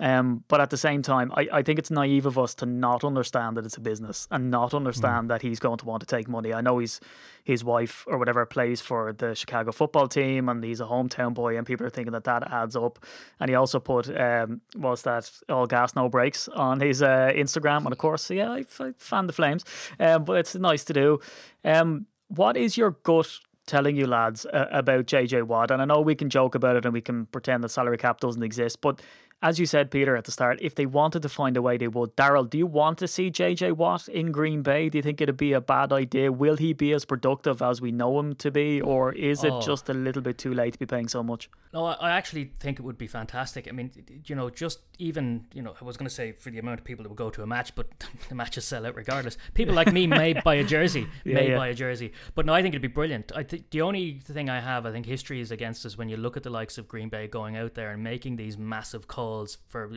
[0.00, 3.04] Um, but at the same time, I, I think it's naive of us to not
[3.04, 5.28] understand understand that it's a business and not understand mm.
[5.28, 6.52] that he's going to want to take money.
[6.52, 7.00] I know he's
[7.44, 11.56] his wife or whatever plays for the Chicago football team and he's a hometown boy
[11.56, 13.04] and people are thinking that that adds up.
[13.40, 17.84] And he also put um was that all gas no brakes on his uh, Instagram
[17.84, 19.64] and of course yeah I, I fan the flames,
[19.98, 21.20] um, but it's nice to do.
[21.64, 25.70] Um, what is your gut telling you lads uh, about JJ Watt.
[25.70, 28.18] And I know we can joke about it and we can pretend the salary cap
[28.18, 29.00] doesn't exist, but
[29.42, 31.88] as you said, Peter, at the start, if they wanted to find a way, they
[31.88, 32.16] would.
[32.16, 34.88] Daryl, do you want to see JJ Watt in Green Bay?
[34.88, 36.30] Do you think it'd be a bad idea?
[36.30, 39.60] Will he be as productive as we know him to be, or is it oh.
[39.60, 41.50] just a little bit too late to be paying so much?
[41.74, 43.66] No, I actually think it would be fantastic.
[43.66, 43.90] I mean,
[44.26, 46.84] you know, just even, you know, I was going to say for the amount of
[46.84, 47.88] people that would go to a match, but
[48.28, 49.38] the matches sell out regardless.
[49.54, 51.56] People like me may buy a jersey, yeah, may yeah.
[51.56, 52.12] buy a jersey.
[52.36, 53.32] But no, I think it'd be brilliant.
[53.34, 56.16] I think the only thing I have, I think history is against us when you
[56.16, 59.31] look at the likes of Green Bay going out there and making these massive calls
[59.68, 59.90] for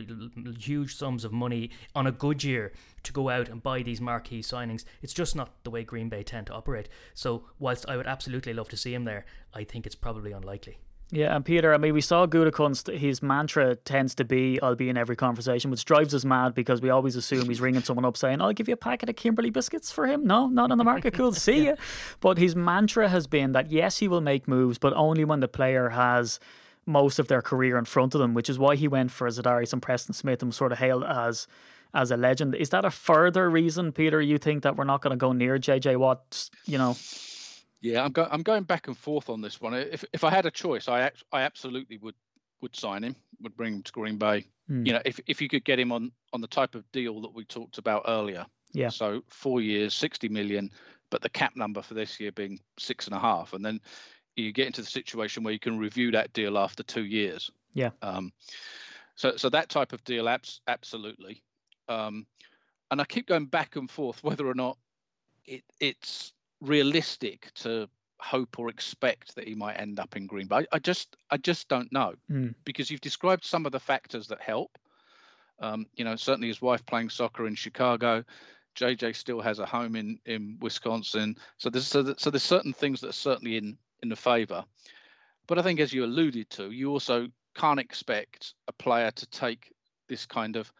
[0.58, 2.72] huge sums of money on a good year
[3.02, 4.84] to go out and buy these marquee signings.
[5.02, 6.88] It's just not the way Green Bay tend to operate.
[7.14, 10.78] So, whilst I would absolutely love to see him there, I think it's probably unlikely.
[11.12, 14.88] Yeah, and Peter, I mean, we saw Gutekunst, his mantra tends to be, I'll be
[14.88, 18.16] in every conversation, which drives us mad because we always assume he's ringing someone up
[18.16, 20.26] saying, I'll give you a packet of Kimberley biscuits for him.
[20.26, 21.14] No, not on the market.
[21.14, 21.70] Cool, see yeah.
[21.70, 21.76] you.
[22.18, 25.48] But his mantra has been that, yes, he will make moves, but only when the
[25.48, 26.40] player has
[26.86, 29.72] most of their career in front of them, which is why he went for Za'Darius
[29.72, 31.46] and Preston Smith and sort of hailed as
[31.94, 32.54] as a legend.
[32.54, 35.58] Is that a further reason, Peter, you think that we're not going to go near
[35.58, 36.96] JJ Watt, you know?
[37.80, 38.28] Yeah, I'm going.
[38.30, 39.74] I'm going back and forth on this one.
[39.74, 42.14] If if I had a choice, I I absolutely would
[42.60, 43.16] would sign him.
[43.42, 44.46] Would bring him to Green Bay.
[44.66, 44.86] Hmm.
[44.86, 47.34] You know, if if you could get him on on the type of deal that
[47.34, 48.46] we talked about earlier.
[48.72, 48.88] Yeah.
[48.88, 50.70] So four years, sixty million,
[51.10, 53.80] but the cap number for this year being six and a half, and then
[54.36, 57.50] you get into the situation where you can review that deal after two years.
[57.74, 57.90] Yeah.
[58.02, 58.32] Um,
[59.14, 61.42] so so that type of deal, abs- absolutely.
[61.88, 62.26] Um,
[62.90, 64.76] and I keep going back and forth whether or not
[65.44, 70.66] it it's realistic to hope or expect that he might end up in Green Bay.
[70.72, 72.54] I just I just don't know mm.
[72.64, 74.78] because you've described some of the factors that help.
[75.58, 78.24] Um, you know, certainly his wife playing soccer in Chicago.
[78.74, 81.36] JJ still has a home in in Wisconsin.
[81.56, 84.64] So there's so, so there's certain things that are certainly in in the favour.
[85.46, 89.72] But I think, as you alluded to, you also can't expect a player to take
[90.08, 90.72] this kind of,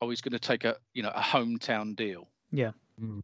[0.00, 2.28] oh, he's going to take a you know a hometown deal.
[2.50, 2.72] Yeah.
[3.00, 3.22] Mm.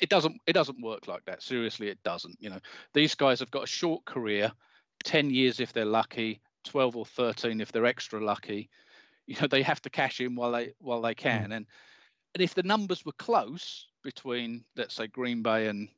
[0.00, 0.40] It doesn't.
[0.46, 1.42] It doesn't work like that.
[1.42, 2.38] Seriously, it doesn't.
[2.40, 2.60] You know,
[2.94, 4.52] these guys have got a short career,
[5.04, 8.70] ten years if they're lucky, twelve or thirteen if they're extra lucky.
[9.26, 11.50] You know, they have to cash in while they while they can.
[11.50, 11.56] Mm.
[11.56, 11.66] And
[12.34, 15.88] and if the numbers were close between, let's say, Green Bay and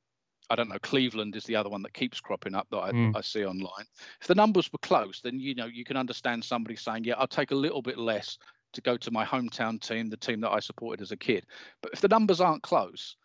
[0.53, 3.17] I don't know, Cleveland is the other one that keeps cropping up that I, mm.
[3.17, 3.87] I, see online.
[4.21, 7.27] If the numbers were close, then you know you can understand somebody saying, "Yeah, I'll
[7.27, 8.37] take a little bit less
[8.75, 11.47] to go to my hometown team, the team that I supported as a kid."
[11.81, 13.17] But if the numbers aren't close,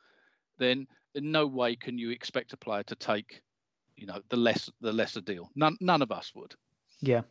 [0.57, 3.41] then in no way can you expect a player to take,
[3.97, 5.49] you know, the less the lesser deal.
[5.53, 6.55] None none of us would.
[7.01, 7.23] Yeah.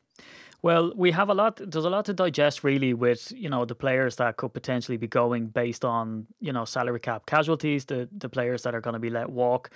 [0.66, 1.60] Well, we have a lot.
[1.64, 5.06] There's a lot to digest, really, with you know the players that could potentially be
[5.06, 8.98] going based on you know salary cap casualties, the the players that are going to
[8.98, 9.70] be let walk.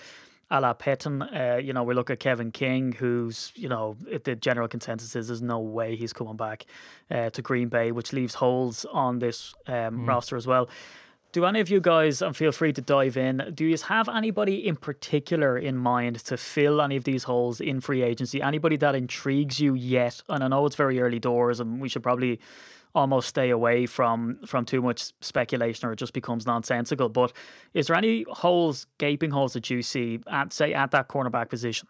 [0.51, 4.35] A la Pettine, uh, you know, we look at Kevin King, who's, you know, the
[4.35, 6.67] general consensus is there's no way he's coming back
[7.09, 10.09] uh, to Green Bay, which leaves holes on this um, mm.
[10.09, 10.69] roster as well.
[11.33, 14.67] Do any of you guys, and feel free to dive in, do you have anybody
[14.67, 18.43] in particular in mind to fill any of these holes in free agency?
[18.43, 20.23] Anybody that intrigues you yet?
[20.29, 22.41] And I know it's very early doors and we should probably
[22.97, 27.09] almost stay away from from too much speculation or it just becomes nonsensical.
[27.09, 27.33] But
[27.75, 31.87] is there any holes, gaping holes that you see at say at that cornerback position?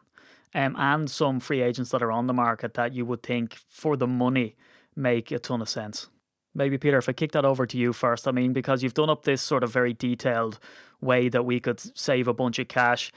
[0.55, 3.97] Um, and some free agents that are on the market that you would think for
[3.97, 4.55] the money
[4.95, 6.10] make a ton of sense?
[6.55, 9.11] Maybe Peter, if I kick that over to you first, I mean, because you've done
[9.11, 10.59] up this sort of very detailed
[11.01, 13.13] way that we could save a bunch of cash.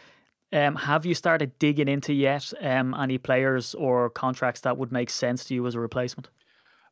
[0.52, 5.10] Um, have you started digging into yet um, any players or contracts that would make
[5.10, 6.30] sense to you as a replacement?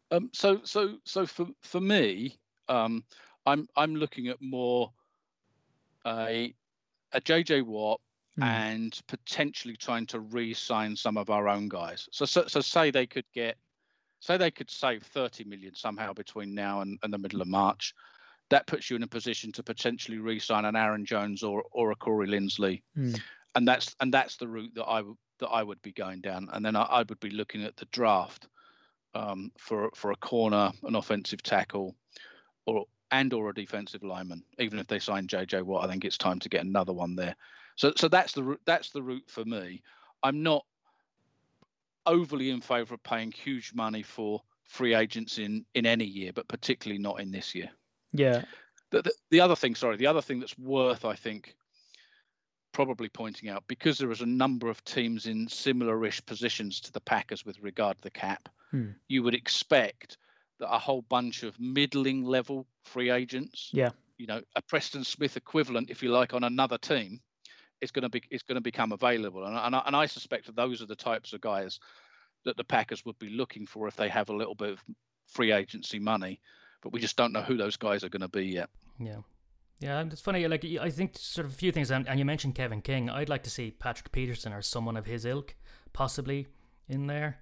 [0.10, 3.04] Um, so, so, so for for me, um,
[3.46, 4.92] I'm I'm looking at more
[6.06, 6.54] a
[7.14, 8.02] a JJ Watt
[8.40, 8.44] mm.
[8.44, 12.08] and potentially trying to re-sign some of our own guys.
[12.12, 13.58] So, so, so say they could get
[14.22, 17.94] say they could save 30 million somehow between now and, and the middle of March,
[18.50, 21.96] that puts you in a position to potentially re-sign an Aaron Jones or or a
[21.96, 23.20] Corey Linsley, mm.
[23.56, 25.04] and that's and that's the route that I
[25.40, 27.86] that I would be going down, and then I, I would be looking at the
[27.86, 28.48] draft
[29.16, 31.96] um, for for a corner, an offensive tackle,
[32.66, 34.44] or and or a defensive lineman.
[34.60, 37.36] Even if they sign JJ Watt, I think it's time to get another one there.
[37.78, 39.82] So so that's the that's the route for me.
[40.24, 40.66] I'm not
[42.06, 46.48] overly in favour of paying huge money for free agents in in any year, but
[46.48, 47.70] particularly not in this year.
[48.14, 48.44] Yeah.
[48.92, 51.56] The, the, the other thing, sorry, the other thing that's worth, I think,
[52.74, 57.00] probably pointing out, because there is a number of teams in similar-ish positions to the
[57.00, 58.90] Packers with regard to the cap, hmm.
[59.08, 60.18] you would expect
[60.60, 65.38] that a whole bunch of middling level free agents, yeah, you know, a Preston Smith
[65.38, 67.22] equivalent, if you like, on another team,
[67.82, 70.54] it's going to be it's going to become available, and and I, and I suspect
[70.56, 71.80] those are the types of guys
[72.46, 74.84] that the Packers would be looking for if they have a little bit of
[75.28, 76.40] free agency money,
[76.82, 78.70] but we just don't know who those guys are going to be yet.
[79.00, 79.18] Yeah.
[79.80, 80.48] Yeah, it's funny.
[80.48, 83.10] Like I think sort of a few things, and, and you mentioned Kevin King.
[83.10, 85.56] I'd like to see Patrick Peterson or someone of his ilk
[85.92, 86.48] possibly
[86.88, 87.40] in there.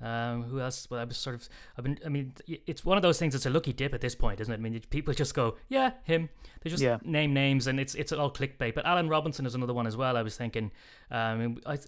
[0.00, 0.86] Um, who else?
[0.90, 3.34] Well, I was sort of, I've been, I mean, it's one of those things.
[3.34, 4.56] It's a lucky dip at this point, isn't it?
[4.56, 6.28] I mean, people just go, yeah, him.
[6.62, 6.98] They just yeah.
[7.04, 8.74] name names, and it's it's all clickbait.
[8.74, 10.16] But Allen Robinson is another one as well.
[10.16, 10.72] I was thinking,
[11.10, 11.78] um, I,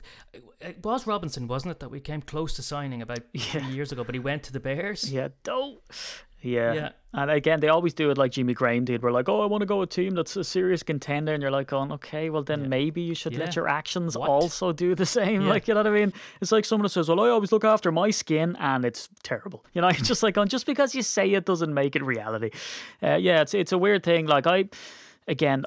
[0.61, 3.68] it was Robinson, wasn't it, that we came close to signing about yeah.
[3.68, 5.11] years ago, but he went to the Bears.
[5.12, 5.81] Yeah, don't.
[6.40, 6.72] Yeah.
[6.72, 6.90] yeah.
[7.14, 9.03] And again, they always do it like Jimmy Graham did.
[9.03, 11.33] We're like, oh, I want to go with a team that's a serious contender.
[11.33, 12.68] And you're like, oh, okay, well, then yeah.
[12.68, 13.40] maybe you should yeah.
[13.40, 14.29] let your actions what?
[14.29, 15.46] also do the same.
[15.46, 16.12] Like, you know what I mean?
[16.42, 19.64] It's like someone who says, well, I always look after my skin and it's terrible.
[19.72, 22.51] You know, it's just like, on just because you say it doesn't make it reality.
[23.03, 24.27] Uh, yeah, it's, it's a weird thing.
[24.27, 24.68] Like, I,
[25.27, 25.64] again,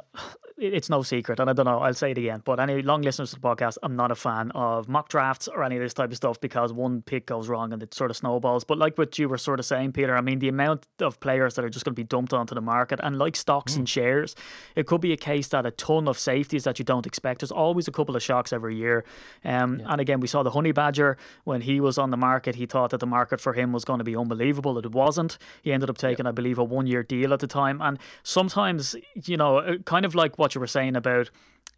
[0.61, 3.31] it's no secret, and I don't know, I'll say it again, but any long listeners
[3.31, 6.11] to the podcast, I'm not a fan of mock drafts or any of this type
[6.11, 8.63] of stuff because one pick goes wrong and it sort of snowballs.
[8.63, 11.55] But like what you were sort of saying, Peter, I mean, the amount of players
[11.55, 13.77] that are just going to be dumped onto the market, and like stocks mm.
[13.79, 14.35] and shares,
[14.75, 17.41] it could be a case that a ton of safeties that you don't expect.
[17.41, 19.03] There's always a couple of shocks every year.
[19.43, 19.87] Um, yeah.
[19.89, 22.91] And again, we saw the Honey Badger when he was on the market, he thought
[22.91, 24.77] that the market for him was going to be unbelievable.
[24.77, 25.37] It wasn't.
[25.61, 27.81] He ended up taking, I believe, a one year deal at the time.
[27.81, 31.29] And sometimes, you know, uh, kind of like what you were saying about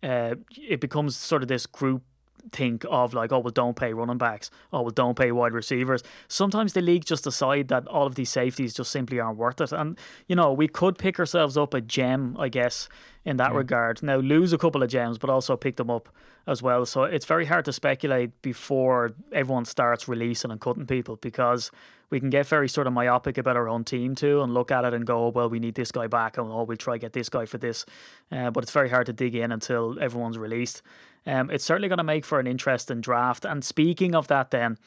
[0.02, 2.04] uh, it becomes sort of this group
[2.52, 4.50] think of like, oh well, don't pay running backs.
[4.72, 6.04] Oh well, don't pay wide receivers.
[6.28, 9.72] Sometimes the league just decide that all of these safeties just simply aren't worth it.
[9.72, 12.90] And you know, we could pick ourselves up a gem, I guess,
[13.24, 13.58] in that mm.
[13.58, 14.04] regard.
[14.04, 16.10] Now lose a couple of gems, but also pick them up
[16.46, 16.86] as well.
[16.86, 21.72] So it's very hard to speculate before everyone starts releasing and cutting people because
[22.14, 24.86] we can get very sort of myopic about our own team too and look at
[24.86, 27.14] it and go, oh, well, we need this guy back and oh, we'll try get
[27.14, 27.88] this guy for this.
[28.32, 30.84] Uh, but it's very hard to dig in until everyone's released.
[31.26, 33.46] Um, it's certainly going to make for an interesting draft.
[33.46, 34.78] And speaking of that, then,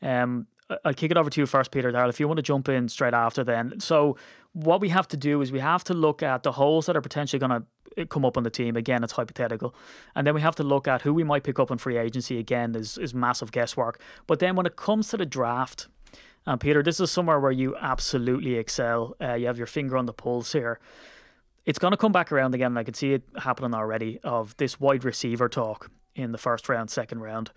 [0.00, 0.46] um,
[0.84, 2.88] I'll kick it over to you first, Peter Darrell, if you want to jump in
[2.88, 3.80] straight after then.
[3.80, 4.16] So,
[4.52, 7.00] what we have to do is we have to look at the holes that are
[7.00, 8.76] potentially going to uh, come up on the team.
[8.76, 9.74] Again, it's hypothetical.
[10.14, 12.38] And then we have to look at who we might pick up in free agency.
[12.38, 14.00] Again, is, is massive guesswork.
[14.26, 15.88] But then when it comes to the draft,
[16.46, 19.16] and Peter, this is somewhere where you absolutely excel.
[19.20, 20.78] Uh, you have your finger on the pulse here.
[21.64, 22.76] It's going to come back around again.
[22.76, 26.90] I can see it happening already of this wide receiver talk in the first round,
[26.90, 27.50] second round.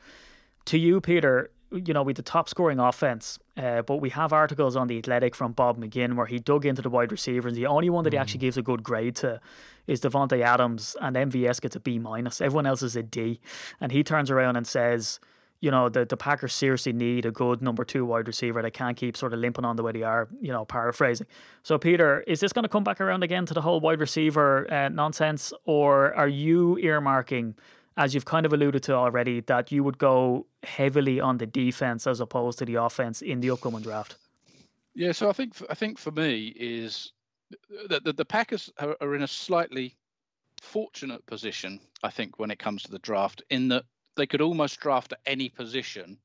[0.66, 4.76] To you, Peter, you know, with the top scoring offense, uh, but we have articles
[4.76, 7.54] on the Athletic from Bob McGinn where he dug into the wide receivers.
[7.54, 8.22] The only one that he mm.
[8.22, 9.40] actually gives a good grade to
[9.86, 12.42] is Davante Adams, and MVS gets a B minus.
[12.42, 13.40] Everyone else is a D,
[13.80, 15.20] and he turns around and says
[15.62, 18.62] you know, the, the Packers seriously need a good number two wide receiver.
[18.62, 21.28] They can't keep sort of limping on the way they are, you know, paraphrasing.
[21.64, 24.72] So, Peter, is this going to come back around again to the whole wide receiver
[24.72, 25.52] uh, nonsense?
[25.66, 27.56] Or are you earmarking,
[27.98, 32.08] as you've kind of alluded to already, that you would go heavily on the defense
[32.08, 34.16] as opposed to the offense in the upcoming draft?
[34.96, 37.14] Yeah, so I think I think for me is
[37.90, 39.96] that the, the Packers are, in a slightly
[40.62, 43.86] fortunate position, I think, when it comes to the draft, in that
[44.20, 46.18] they could almost draft at any position,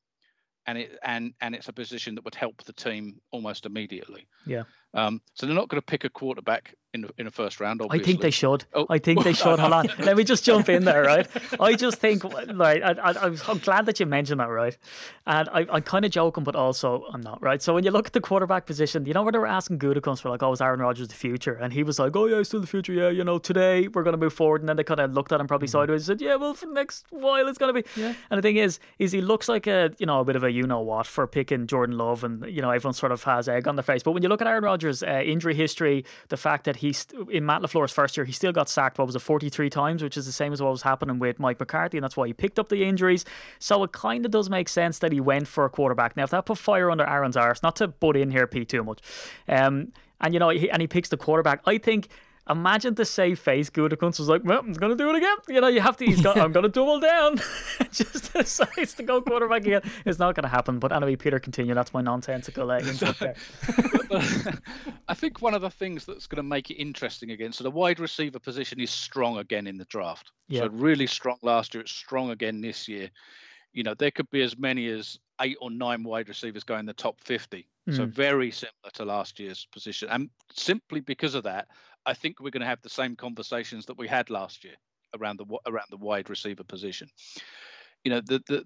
[0.67, 4.27] and it and and it's a position that would help the team almost immediately.
[4.47, 4.65] Yeah.
[4.95, 7.83] Um, so they're not going to pick a quarterback in the, in the first round.
[7.83, 8.05] Obviously.
[8.05, 8.65] I think they should.
[8.73, 8.87] Oh.
[8.89, 9.59] I think they should.
[9.59, 9.89] Hold on.
[9.99, 11.27] Let me just jump in there, right?
[11.59, 14.79] I just think, right, I, I, I'm glad that you mentioned that, right?
[15.27, 17.61] And I, I'm kind of joking, but also I'm not, right?
[17.61, 20.23] So when you look at the quarterback position, you know where they were asking Gutekunst
[20.23, 21.55] for, like, oh, is Aaron Rodgers the future?
[21.55, 22.93] And he was like, oh, yeah, still the future.
[22.93, 24.63] Yeah, you know, today we're going to move forward.
[24.63, 26.67] And then they kind of looked at him probably sideways and said, yeah, well, for
[26.67, 27.89] the next while it's going to be.
[28.01, 28.15] Yeah.
[28.31, 30.53] And the thing is, is he looks like a, you know, a bit of a
[30.53, 33.67] you know what for picking Jordan Love, and you know everyone sort of has egg
[33.67, 34.03] on their face.
[34.05, 37.47] But when you look at Aaron Rodgers' uh, injury history, the fact that he's in
[37.47, 38.99] Matt LaFleur's first year, he still got sacked.
[38.99, 41.39] What was it, forty three times, which is the same as what was happening with
[41.39, 43.25] Mike McCarthy, and that's why he picked up the injuries.
[43.59, 46.17] So it kind of does make sense that he went for a quarterback.
[46.17, 48.85] Now, if that put fire under Aaron's arse, not to butt in here, Pete, too
[48.85, 49.01] much,
[49.49, 52.09] um, and you know, he, and he picks the quarterback, I think.
[52.51, 55.37] Imagine the save face Gutekunst was like, well, I'm going to do it again.
[55.49, 57.39] You know, you have to, he's got, I'm going to double down.
[57.91, 59.81] Just decides to go quarterback again.
[60.05, 60.79] It's not going to happen.
[60.79, 61.73] But anyway, Peter, continue.
[61.75, 63.35] That's my nonsensical uh, input there.
[65.09, 67.53] I think one of the things that's going to make it interesting again.
[67.53, 70.33] So the wide receiver position is strong again in the draft.
[70.49, 70.63] Yeah.
[70.63, 71.83] So really strong last year.
[71.83, 73.11] It's strong again this year.
[73.73, 76.87] You know, there could be as many as eight or nine wide receivers going in
[76.87, 77.67] the top 50.
[77.91, 78.09] So Mm.
[78.15, 80.09] very similar to last year's position.
[80.11, 81.69] And simply because of that,
[82.07, 84.75] I think we're going to have the same conversations that we had last year
[85.19, 87.09] around the around the wide receiver position.
[88.05, 88.65] You know, the the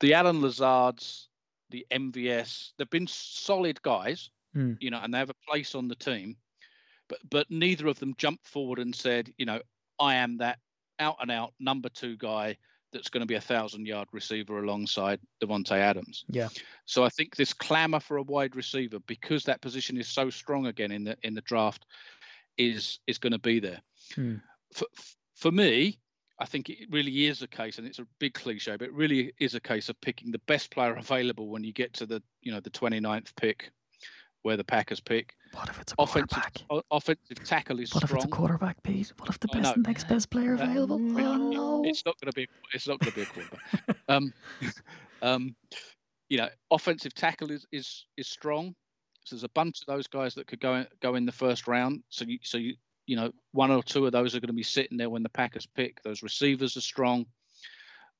[0.00, 1.28] the Allen Lazards,
[1.70, 4.76] the MVS, they've been solid guys, Mm.
[4.80, 6.36] you know, and they have a place on the team,
[7.08, 9.60] but but neither of them jumped forward and said, you know,
[10.00, 10.58] I am that
[10.98, 12.56] out and out number two guy
[12.92, 16.24] that's going to be a thousand yard receiver alongside Davante Adams.
[16.28, 16.48] Yeah.
[16.84, 20.66] So I think this clamour for a wide receiver, because that position is so strong
[20.66, 21.86] again in the in the draft,
[22.60, 23.80] is is going to be there.
[24.14, 24.36] Hmm.
[24.72, 24.86] For
[25.34, 25.98] for me,
[26.38, 29.32] I think it really is a case, and it's a big cliche, but it really
[29.40, 32.52] is a case of picking the best player available when you get to the you
[32.52, 33.70] know the 29th pick,
[34.42, 35.34] where the Packers pick.
[35.52, 36.62] What if it's a Offensive quarterback?
[36.70, 38.30] o- offensive tackle is What if it's a strong.
[38.30, 39.12] quarterback, Pete?
[39.18, 40.96] What if the best next best player Uh, available?
[41.18, 41.82] it- Oh no!
[41.84, 42.46] It's not going to be.
[42.74, 43.96] It's not going to be a quarterback.
[44.08, 44.32] um,
[45.22, 45.56] um,
[46.28, 48.74] you know, offensive tackle is is is strong.
[49.24, 51.68] So there's a bunch of those guys that could go in, go in the first
[51.68, 52.02] round.
[52.08, 52.74] So you so you
[53.06, 55.28] you know one or two of those are going to be sitting there when the
[55.28, 56.02] Packers pick.
[56.02, 57.26] Those receivers are strong.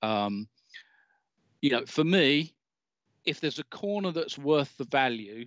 [0.03, 0.49] Um,
[1.61, 2.55] you know, for me,
[3.25, 5.47] if there's a corner that's worth the value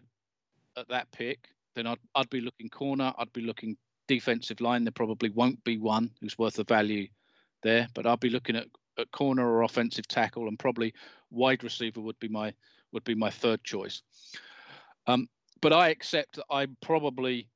[0.77, 3.13] at that pick, then I'd I'd be looking corner.
[3.17, 4.83] I'd be looking defensive line.
[4.83, 7.07] There probably won't be one who's worth the value
[7.61, 8.67] there, but I'll be looking at,
[8.99, 10.93] at corner or offensive tackle, and probably
[11.31, 12.53] wide receiver would be my
[12.91, 14.03] would be my third choice.
[15.07, 15.27] Um,
[15.63, 17.47] but I accept that I'm probably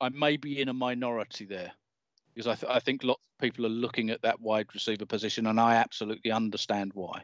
[0.00, 1.72] I may be in a minority there
[2.34, 5.46] because I, th- I think lots of people are looking at that wide receiver position,
[5.46, 7.22] and I absolutely understand why.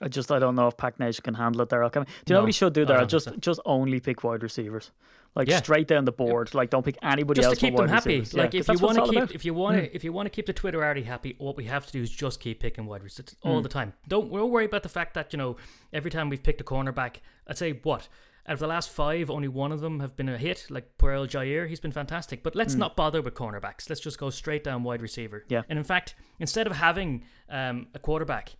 [0.00, 1.82] I just I don't know if Pack Nation can handle it there.
[1.82, 1.90] I'll.
[1.90, 3.04] Do you know what he should do there?
[3.04, 3.34] Just so.
[3.36, 4.92] just only pick wide receivers,
[5.34, 5.58] like Yeah.
[5.58, 6.54] straight down the board.
[6.54, 7.52] Like don't pick anybody just else.
[7.54, 8.20] Just to keep them happy.
[8.20, 8.34] receivers.
[8.34, 10.26] Yeah, if you that's what want to keep if you want to if you want
[10.26, 13.02] to keep the Twitterati happy, what we have to do is just keep picking wide
[13.02, 13.64] receivers all Mm.
[13.64, 13.92] the time.
[14.06, 15.56] Don't we'll worry about the fact that you know
[15.92, 17.16] every time we've picked a cornerback,
[17.48, 18.06] I'd say what
[18.46, 20.66] out of the last five, only one of them have been a hit.
[20.70, 22.42] Like Puel Jaire, he's been fantastic.
[22.42, 23.88] But let's not bother with cornerbacks.
[23.88, 25.40] Let's just go straight down wide receiver.
[25.40, 25.44] Mm.
[25.50, 25.62] Yeah.
[25.68, 28.56] And in fact, instead of having um, a quarterback,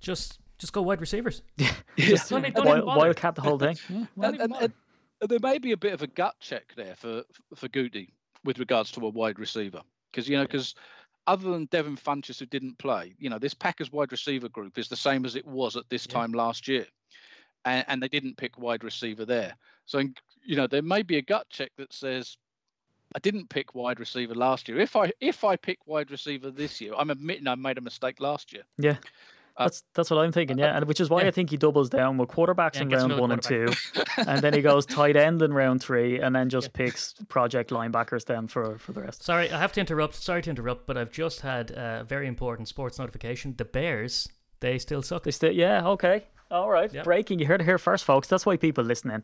[0.00, 1.42] just just go wide receivers.
[1.98, 3.76] Just Don't- don't wild, wildcat the whole thing.
[3.90, 4.06] Yeah.
[4.28, 4.72] And, and, and-
[5.18, 7.22] and there may be a bit of a gut check there for
[7.54, 8.12] for Goody
[8.44, 9.80] with regards to a wide receiver
[10.12, 10.74] because you know because
[11.26, 14.88] other than Devin Funchess who didn't play, you know this Packers wide receiver group is
[14.88, 16.12] the same as it was at this Yeah.
[16.12, 16.86] time last year,
[17.66, 19.54] and, and they didn't pick wide receiver there.
[19.84, 19.98] So
[20.44, 22.38] you know there may be a gut check that says.
[23.14, 24.80] I didn't pick wide receiver last year.
[24.80, 28.20] If I if I pick wide receiver this year, I'm admitting I made a mistake
[28.20, 28.64] last year.
[28.78, 28.96] Yeah.
[29.56, 31.28] Uh, That's that's what I'm thinking, yeah, and which is why yeah.
[31.28, 33.68] I think he doubles down with quarterbacks Yeah, in round another one and two,
[34.26, 38.26] and then he goes tight end in round three, and then just picks project linebackers
[38.26, 39.22] then for for the rest.
[39.22, 40.16] Sorry, I have to interrupt.
[40.16, 43.54] Sorry to interrupt, but I've just had a very important sports notification.
[43.56, 44.28] The Bears,
[44.60, 45.22] they still suck.
[45.22, 46.92] They still, yeah, okay, all right.
[46.92, 47.04] Yep.
[47.04, 48.28] Breaking, you heard it here first, folks.
[48.28, 49.16] That's why people listening.
[49.16, 49.22] Um,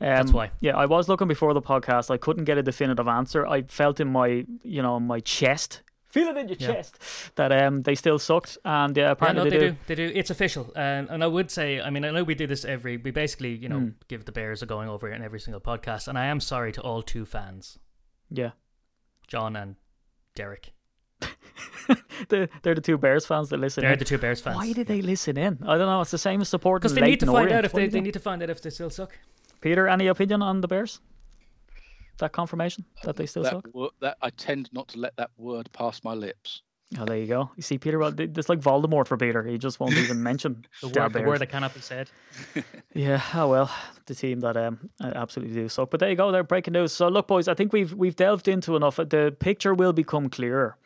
[0.00, 0.50] That's why.
[0.60, 2.10] Yeah, I was looking before the podcast.
[2.10, 3.46] I couldn't get a definitive answer.
[3.46, 5.82] I felt in my, you know, my chest.
[6.08, 6.72] Feel it in your Yeah.
[6.72, 6.98] chest
[7.36, 9.76] that um they still sucked, and yeah, Yeah, apparently no, they, do.
[9.88, 10.10] They do.
[10.14, 12.96] It's official, and and I would say, I mean, I know we do this every.
[12.96, 13.88] We basically, you know, Hmm.
[14.08, 16.80] give the Bears a going over in every single podcast, and I am sorry to
[16.80, 17.78] all two fans,
[18.30, 18.52] Yeah,
[19.26, 19.76] John and
[20.34, 20.72] Derek.
[22.28, 23.82] the, they're the two Bears fans that listen.
[23.82, 23.98] They're in.
[23.98, 24.56] the two Bears fans.
[24.56, 25.58] Why did they listen in?
[25.62, 26.00] I don't know.
[26.00, 27.58] It's the same as supporting Because they need to Leyton find Orient.
[27.58, 29.18] out if they, they need to find out if they still suck.
[29.60, 31.00] Peter, any opinion on the Bears?
[32.18, 33.68] that confirmation that they still that, suck?
[33.72, 36.62] wo- that I tend not to let that word pass my lips.
[36.98, 37.50] Oh, there you go.
[37.54, 39.44] You see, Peter, well, it's like Voldemort for Peter.
[39.44, 41.28] He just won't even mention The Del word, the Bears.
[41.28, 42.10] word that cannot be said.
[42.94, 43.70] Yeah, oh well,
[44.06, 45.90] the team that um absolutely do suck.
[45.90, 46.92] But there you go, they're breaking news.
[46.92, 48.96] So look, boys, I think we've we've delved into enough.
[48.96, 50.76] The picture will become clearer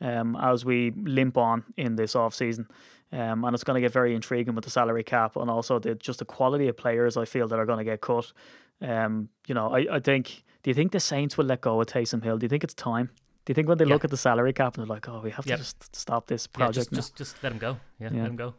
[0.00, 2.66] um as we limp on in this off season.
[3.12, 5.96] Um, and it's going to get very intriguing with the salary cap and also the
[5.96, 8.32] just the quality of players I feel that are going to get cut.
[8.80, 10.44] Um, you know, I, I think.
[10.62, 12.36] Do you think the Saints will let go of Taysom Hill?
[12.38, 13.08] Do you think it's time?
[13.46, 13.94] Do you think when they Yeah.
[13.94, 15.56] look at the salary cap and they're like, "Oh, we have Yep.
[15.58, 16.96] to just stop this Yeah, project just, now"?
[16.98, 17.78] just just let him go.
[17.98, 18.22] Yeah, Yeah.
[18.22, 18.54] let him go.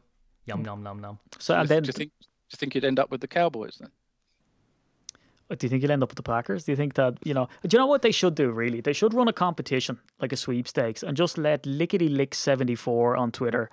[0.48, 1.20] Yum yum yum yum.
[1.40, 3.78] so and then do you think do you think you'd end up with the Cowboys
[3.80, 3.92] then?
[5.56, 6.66] Do you think you'll end up with the Packers?
[6.66, 8.82] Do you think that, you know, do you know what they should do really?
[8.82, 13.32] They should run a competition like a sweepstakes and just let Lickety Lick 74 on
[13.32, 13.70] Twitter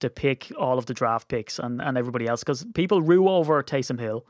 [0.00, 3.62] to pick all of the draft picks and, and everybody else because people rue over
[3.62, 4.26] Taysom Hill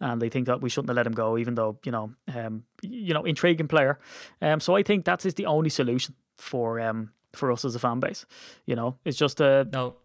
[0.00, 2.64] and they think that we shouldn't have let him go, even though, you know, um,
[2.82, 3.98] you know, intriguing player.
[4.42, 7.78] Um, so I think that is the only solution for um for us as a
[7.78, 8.26] fan base.
[8.66, 9.96] You know, it's just a No,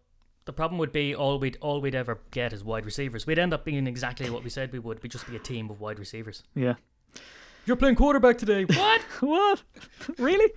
[0.44, 3.26] the problem would be all we'd all we'd ever get is wide receivers.
[3.26, 5.02] We'd end up being exactly what we said we would.
[5.02, 6.42] We'd just be a team of wide receivers.
[6.54, 6.74] yeah.
[7.64, 8.64] You're playing quarterback today.
[8.64, 9.00] What?
[9.20, 9.62] what?
[10.18, 10.50] really?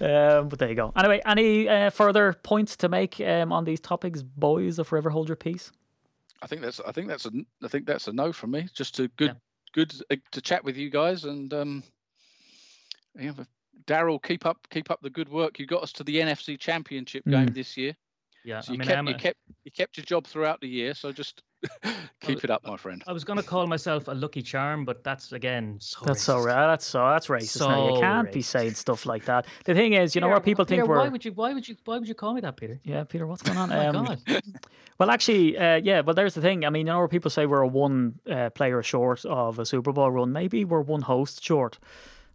[0.00, 0.94] Um, but there you go.
[0.96, 4.78] Anyway, any uh, further points to make um, on these topics, boys?
[4.78, 5.70] Or forever hold your peace.
[6.40, 8.66] I think that's I think that's a I think that's a no from me.
[8.72, 9.34] Just to good Yeah.
[9.74, 11.82] good uh, to chat with you guys and um,
[13.18, 13.32] yeah,
[13.86, 15.58] Daryl, keep up keep up the good work.
[15.58, 17.54] You got us to the NFC Championship game Mm.
[17.54, 17.94] this year.
[18.48, 20.68] Yeah, So I you mean, kept I'm you kept you kept your job throughout the
[20.78, 20.94] year.
[20.94, 21.42] So just
[22.20, 23.02] keep it up, my friend.
[23.06, 26.46] I was gonna call myself a lucky charm, but that's again so That's so racist.
[26.46, 27.68] ra- That's so that's racist.
[27.68, 27.94] now.
[27.94, 29.46] You can't be saying stuff like that.
[29.64, 30.98] The thing is, you know Peter, what people think Peter, we're.
[30.98, 31.32] Why would you?
[31.32, 31.76] Why would you?
[31.84, 32.80] Why would you call me that, Peter?
[32.84, 33.70] Yeah, Peter, what's going on?
[33.72, 34.20] Oh my Um, God.
[34.98, 36.00] Well, actually, uh, yeah.
[36.00, 36.64] Well, there's the thing.
[36.64, 39.64] I mean, you know, where people say we're a one uh, player short of a
[39.66, 40.32] Super Bowl run.
[40.32, 41.78] Maybe we're one host short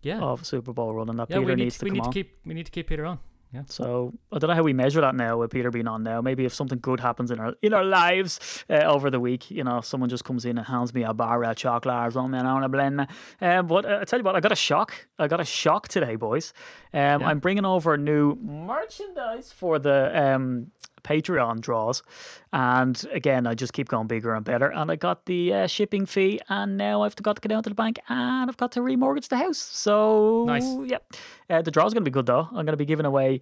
[0.02, 0.20] Yeah.
[0.22, 1.90] of a Super Bowl run, and that yeah, Peter we need needs to, to we
[1.90, 2.12] come need on.
[2.12, 3.20] to keep we need to keep Peter on.
[3.54, 3.64] Yeah.
[3.68, 6.22] So I don't know how we measure that now with Peter being on now.
[6.22, 9.64] Maybe if something good happens in our in our lives uh, over the week, you
[9.64, 12.48] know, someone just comes in and hands me a bar of chocolate or something, and
[12.48, 12.98] I want to blend.
[12.98, 13.06] me.
[13.42, 15.08] Um, but uh, I tell you what, I got a shock.
[15.20, 16.52] I got a shock today, boys.
[16.94, 20.72] Um, I'm bringing over new merchandise for the um.
[21.04, 22.04] Patreon draws,
[22.52, 24.68] and again, I just keep going bigger and better.
[24.68, 27.70] And I got the uh, shipping fee, and now I've got to go down to
[27.70, 29.58] the bank, and I've got to remortgage the house.
[29.58, 30.66] So Nice.
[30.86, 31.14] Yep.
[31.50, 32.48] Uh, the draw's going to be good though.
[32.50, 33.42] I'm going to be giving away.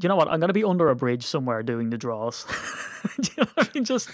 [0.00, 0.28] You know what?
[0.28, 2.46] I'm going to be under a bridge somewhere doing the draws.
[3.36, 3.84] You know I mean?
[3.84, 4.10] Just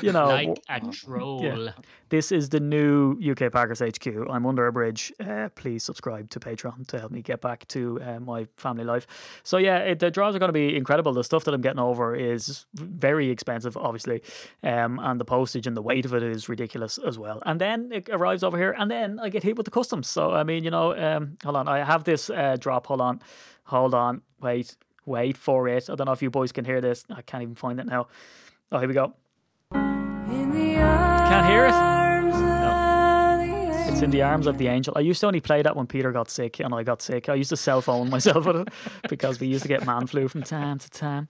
[0.00, 1.68] you know, Like a troll.
[2.08, 4.06] this is the new UK Packers HQ.
[4.30, 5.12] I'm under a bridge.
[5.20, 9.06] Uh, please subscribe to Patreon to help me get back to uh, my family life.
[9.42, 11.12] So yeah, it, the draws are going to be incredible.
[11.12, 14.22] The stuff that I'm getting over is very expensive, obviously,
[14.62, 17.42] um, and the postage and the weight of it is ridiculous as well.
[17.44, 20.08] And then it arrives over here, and then I get hit with the customs.
[20.08, 22.86] So I mean, you know, um, hold on, I have this uh, drop.
[22.86, 23.20] Hold on,
[23.64, 24.76] hold on, wait,
[25.10, 25.90] wait for it.
[25.90, 27.04] I don't know if you boys can hear this.
[27.10, 28.06] I can't even find it now.
[28.72, 29.12] Oh, here we go.
[29.72, 31.74] Can't hear it?
[33.90, 34.94] It's in the arms of the angel.
[34.96, 37.28] I used to only play that when Peter got sick and I got sick.
[37.28, 38.68] I used to cell phone myself with it
[39.08, 41.28] because we used to get man flu from time to time.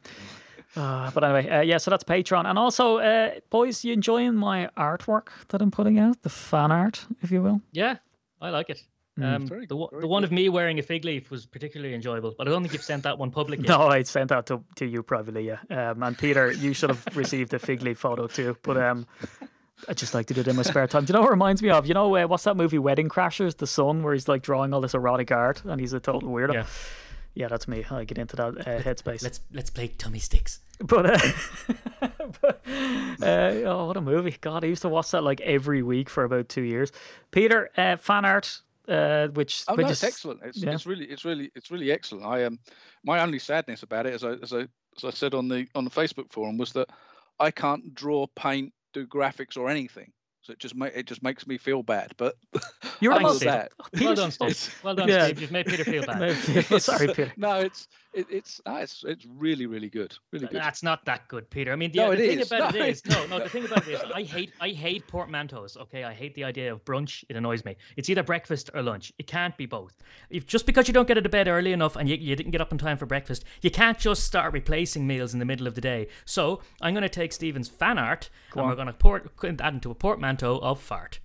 [0.76, 2.45] Uh, but anyway, uh, yeah, so that's Patreon.
[2.45, 6.22] And also, uh, boys, you enjoying my artwork that I'm putting out?
[6.22, 7.61] The fan art, if you will?
[7.72, 7.97] Yeah,
[8.41, 8.83] I like it.
[9.23, 12.35] Um, Very- the, one- the one of me wearing a fig leaf was particularly enjoyable,
[12.37, 13.68] but I don't think you've sent that one public yet.
[13.79, 15.59] No, I sent that to, to you privately, yeah.
[15.91, 18.57] Um, and Peter, you should have received a fig leaf photo too.
[18.62, 19.07] But um,
[19.89, 21.05] I just like to do it in my spare time.
[21.05, 21.87] Do you know what it reminds me of?
[21.87, 23.57] You know, uh, what's that movie, Wedding Crashers?
[23.57, 26.55] The son, where he's like drawing all this erotic art and he's a total weirdo.
[26.55, 26.66] Yeah.
[27.33, 27.85] Yeah, that's me.
[27.89, 29.23] I get into that uh, headspace.
[29.23, 30.59] Let's let's play tummy sticks.
[30.81, 31.18] But, uh,
[32.43, 32.61] but
[33.23, 33.27] uh,
[33.66, 34.37] oh, what a movie!
[34.41, 36.91] God, I used to watch that like every week for about two years.
[37.31, 40.41] Peter, uh, fan art, uh, which Oh which no, is it's excellent.
[40.45, 40.72] It's, yeah.
[40.72, 42.26] it's really, it's really, it's really excellent.
[42.26, 42.59] I um,
[43.05, 44.61] my only sadness about it, as I, as I,
[44.97, 46.88] as I said on the on the Facebook forum, was that
[47.38, 50.12] I can't draw, paint, do graphics or anything.
[50.43, 52.12] So it just ma- it just makes me feel bad.
[52.16, 52.34] But
[53.01, 54.81] You're the other most- than that, Well done, Steve.
[54.85, 55.25] Well done, Yeah.
[55.27, 55.41] Steve.
[55.41, 56.23] You've made Peter feel bad.
[56.49, 57.33] it's- Sorry, Peter.
[57.37, 60.57] No, it's it, it's no, it's it's really really good, really good.
[60.61, 61.73] That's not that good, Peter.
[61.73, 62.51] I mean, the, No, the thing is.
[62.51, 63.39] about No, it is, no, no.
[63.39, 65.77] The thing about it is, I hate, I hate portmanteaus.
[65.77, 67.25] Okay, I hate the idea of brunch.
[67.29, 67.77] It annoys me.
[67.97, 69.13] It's either breakfast or lunch.
[69.19, 69.97] It can't be both.
[70.29, 72.51] If just because you don't get out of bed early enough and you, you didn't
[72.51, 75.69] get up in time for breakfast, you can't just start replacing meals in the middle
[75.69, 76.09] of the day.
[76.25, 79.91] So I'm going to take Stephen's fan art and we're going to port that into
[79.91, 81.21] a portmanteau of fart.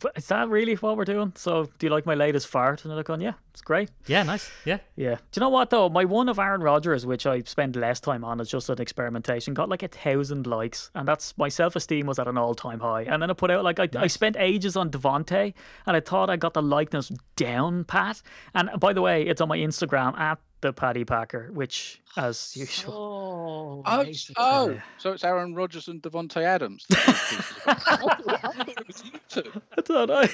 [0.00, 1.32] But is that really what we're doing?
[1.36, 2.84] So, do you like my latest fart?
[2.84, 3.90] And they're going, yeah, it's great.
[4.06, 4.50] Yeah, nice.
[4.64, 4.78] Yeah.
[4.96, 5.16] Yeah.
[5.16, 5.88] Do you know what though?
[5.88, 9.54] My one of Aaron Rodgers, which I spend less time on, is just an experimentation,
[9.54, 12.80] got like a thousand likes, and that's my self esteem was at an all time
[12.80, 13.02] high.
[13.02, 15.54] And then I put out like I, I spent ages on Davante,
[15.86, 18.22] and I thought I got the likeness down pat.
[18.54, 22.94] And by the way, it's on my Instagram at the Paddy Packer, which as usual.
[22.94, 24.30] Oh, Oh, nice.
[24.36, 26.86] oh, so it's Aaron Rodgers and Davante Adams.
[26.90, 29.62] I thought it was you two.
[29.76, 30.28] I thought I.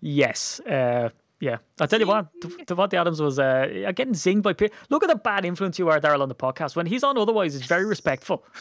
[0.00, 0.60] yes.
[0.60, 1.10] Uh,
[1.40, 4.72] yeah, I'll tell you what, Dev- Davante Adams was uh, getting zinged by Peter.
[4.90, 6.76] Look at the bad influence you are, Daryl, on the podcast.
[6.76, 8.44] When he's on, otherwise, he's very respectful.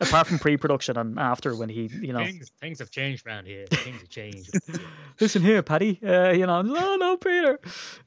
[0.00, 3.66] Apart from pre-production and after, when he, you know, Things, things have changed around here.
[3.66, 4.50] Things have changed.
[5.20, 5.98] listen here, Paddy.
[6.04, 7.58] Uh, you know, no, no, Peter.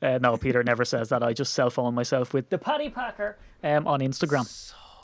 [0.01, 1.21] Uh, no, Peter never says that.
[1.21, 4.45] I just cell phone myself with the Paddy Packer um, on Instagram.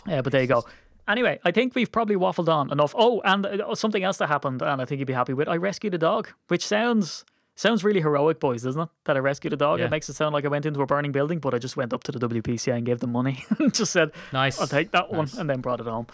[0.08, 0.64] Uh, but there you go.
[1.08, 2.94] Anyway, I think we've probably waffled on enough.
[2.98, 5.48] Oh, and uh, something else that happened, and I think you'd be happy with.
[5.48, 7.26] I rescued a dog, which sounds
[7.58, 8.90] sounds really heroic, boys, doesn't it?
[9.04, 9.80] That I rescued a dog.
[9.80, 9.86] Yeah.
[9.86, 11.92] It makes it sound like I went into a burning building, but I just went
[11.92, 14.62] up to the WPCA and gave them money and just said, Nice.
[14.62, 16.08] I'll take that one, and then brought it home.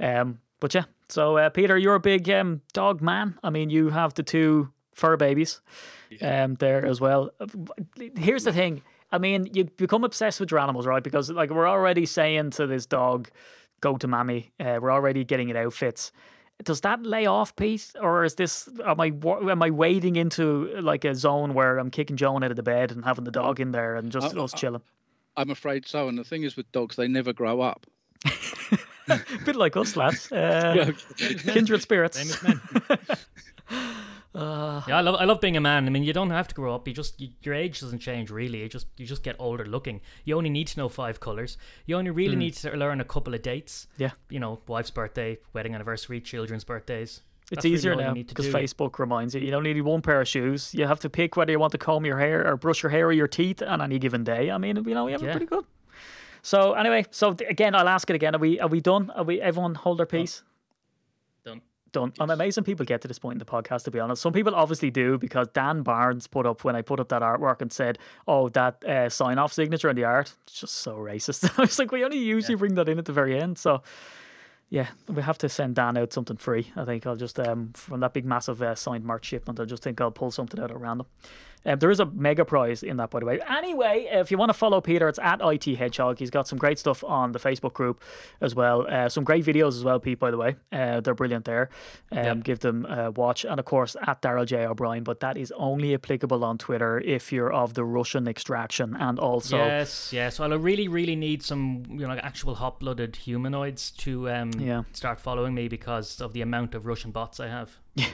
[0.00, 3.38] Um, but yeah, so uh, Peter, you're a big um, dog man.
[3.42, 5.60] I mean, you have the two fur babies
[6.22, 7.30] um, there as well.
[8.16, 8.82] Here's the thing.
[9.12, 11.02] I mean, you become obsessed with your animals, right?
[11.02, 13.28] Because like we're already saying to this dog,
[13.80, 16.12] "Go to mammy." Uh, we're already getting it outfits.
[16.62, 18.68] Does that lay off, Pete, or is this?
[18.86, 19.06] Am I
[19.50, 22.92] am I wading into like a zone where I'm kicking Joan out of the bed
[22.92, 24.82] and having the dog in there and just Uh, us chilling?
[25.36, 26.08] I'm afraid so.
[26.08, 27.86] And the thing is with dogs, they never grow up.
[28.24, 28.30] A
[29.44, 30.30] bit like us, lads.
[30.30, 32.40] Uh, kindred spirits.
[34.34, 34.82] Men.
[34.88, 35.86] Yeah, I love I love being a man.
[35.86, 36.88] I mean, you don't have to grow up.
[36.88, 38.62] You just you, your age doesn't change really.
[38.62, 40.00] You just you just get older looking.
[40.24, 41.56] You only need to know five colors.
[41.86, 42.40] You only really mm.
[42.40, 43.86] need to learn a couple of dates.
[43.96, 44.10] Yeah.
[44.28, 47.22] You know, wife's birthday, wedding anniversary, children's birthdays.
[47.50, 48.46] It's That's really easier all you now because.
[48.46, 49.40] Facebook reminds you.
[49.42, 50.74] You don't need one pair of shoes.
[50.74, 53.06] You have to pick whether you want to comb your hair or brush your hair
[53.06, 54.50] or your teeth on any given day.
[54.50, 55.64] I mean, you know, we have it pretty good.
[56.40, 58.34] So anyway, so again, I'll ask it again.
[58.34, 59.10] Are we are we done?
[59.10, 60.42] Are we everyone hold their peace?
[61.94, 62.12] Done.
[62.20, 63.84] I'm amazing people get to this point in the podcast.
[63.84, 67.00] To be honest, some people obviously do because Dan Barnes put up when I put
[67.00, 70.60] up that artwork and said, "Oh, that uh, sign off signature on the art, it's
[70.60, 73.40] just so racist." I was like, we only usually bring that in at the very
[73.40, 73.82] end, so
[74.70, 76.72] yeah, we have to send Dan out something free.
[76.76, 79.60] I think I'll just um from that big massive uh, signed merch shipment.
[79.60, 81.06] I just think I'll pull something out at random.
[81.66, 83.40] Um, there is a mega prize in that, by the way.
[83.48, 86.18] Anyway, if you want to follow Peter, it's at IT Hedgehog.
[86.18, 88.02] He's got some great stuff on the Facebook group
[88.40, 88.86] as well.
[88.88, 90.18] Uh, some great videos as well, Pete.
[90.18, 91.70] By the way, uh, they're brilliant there.
[92.12, 95.04] Um, Give them a watch, and of course at Daryl J O'Brien.
[95.04, 99.56] But that is only applicable on Twitter if you're of the Russian extraction, and also
[99.56, 100.38] yes, yes.
[100.38, 104.82] Well, I really, really need some, you know, actual hot-blooded humanoids to um, Yeah.
[104.92, 107.76] start following me because of the amount of Russian bots I have.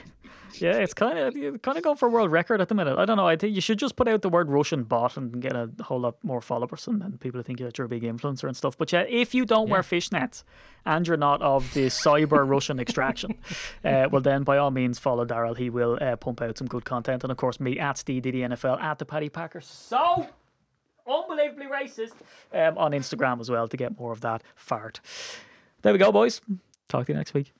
[0.55, 2.97] Yeah, it's kind of kind of going for a world record at the minute.
[2.97, 3.27] I don't know.
[3.27, 5.99] I think you should just put out the word Russian bot and get a whole
[5.99, 8.77] lot more followers, and then people think that you're a big influencer and stuff.
[8.77, 10.43] But yeah, if you don't wear fishnets
[10.85, 13.35] and you're not of the cyber Russian extraction,
[13.85, 15.57] uh, well then by all means follow Daryl.
[15.57, 18.99] He will uh, pump out some good content, and of course me at SteeDDNFL at
[18.99, 19.61] the Paddy Packer.
[19.61, 20.27] So
[21.07, 22.13] unbelievably racist
[22.53, 24.99] um, on Instagram as well to get more of that fart.
[25.81, 26.41] There we go, boys.
[26.87, 27.53] Talk to you next week.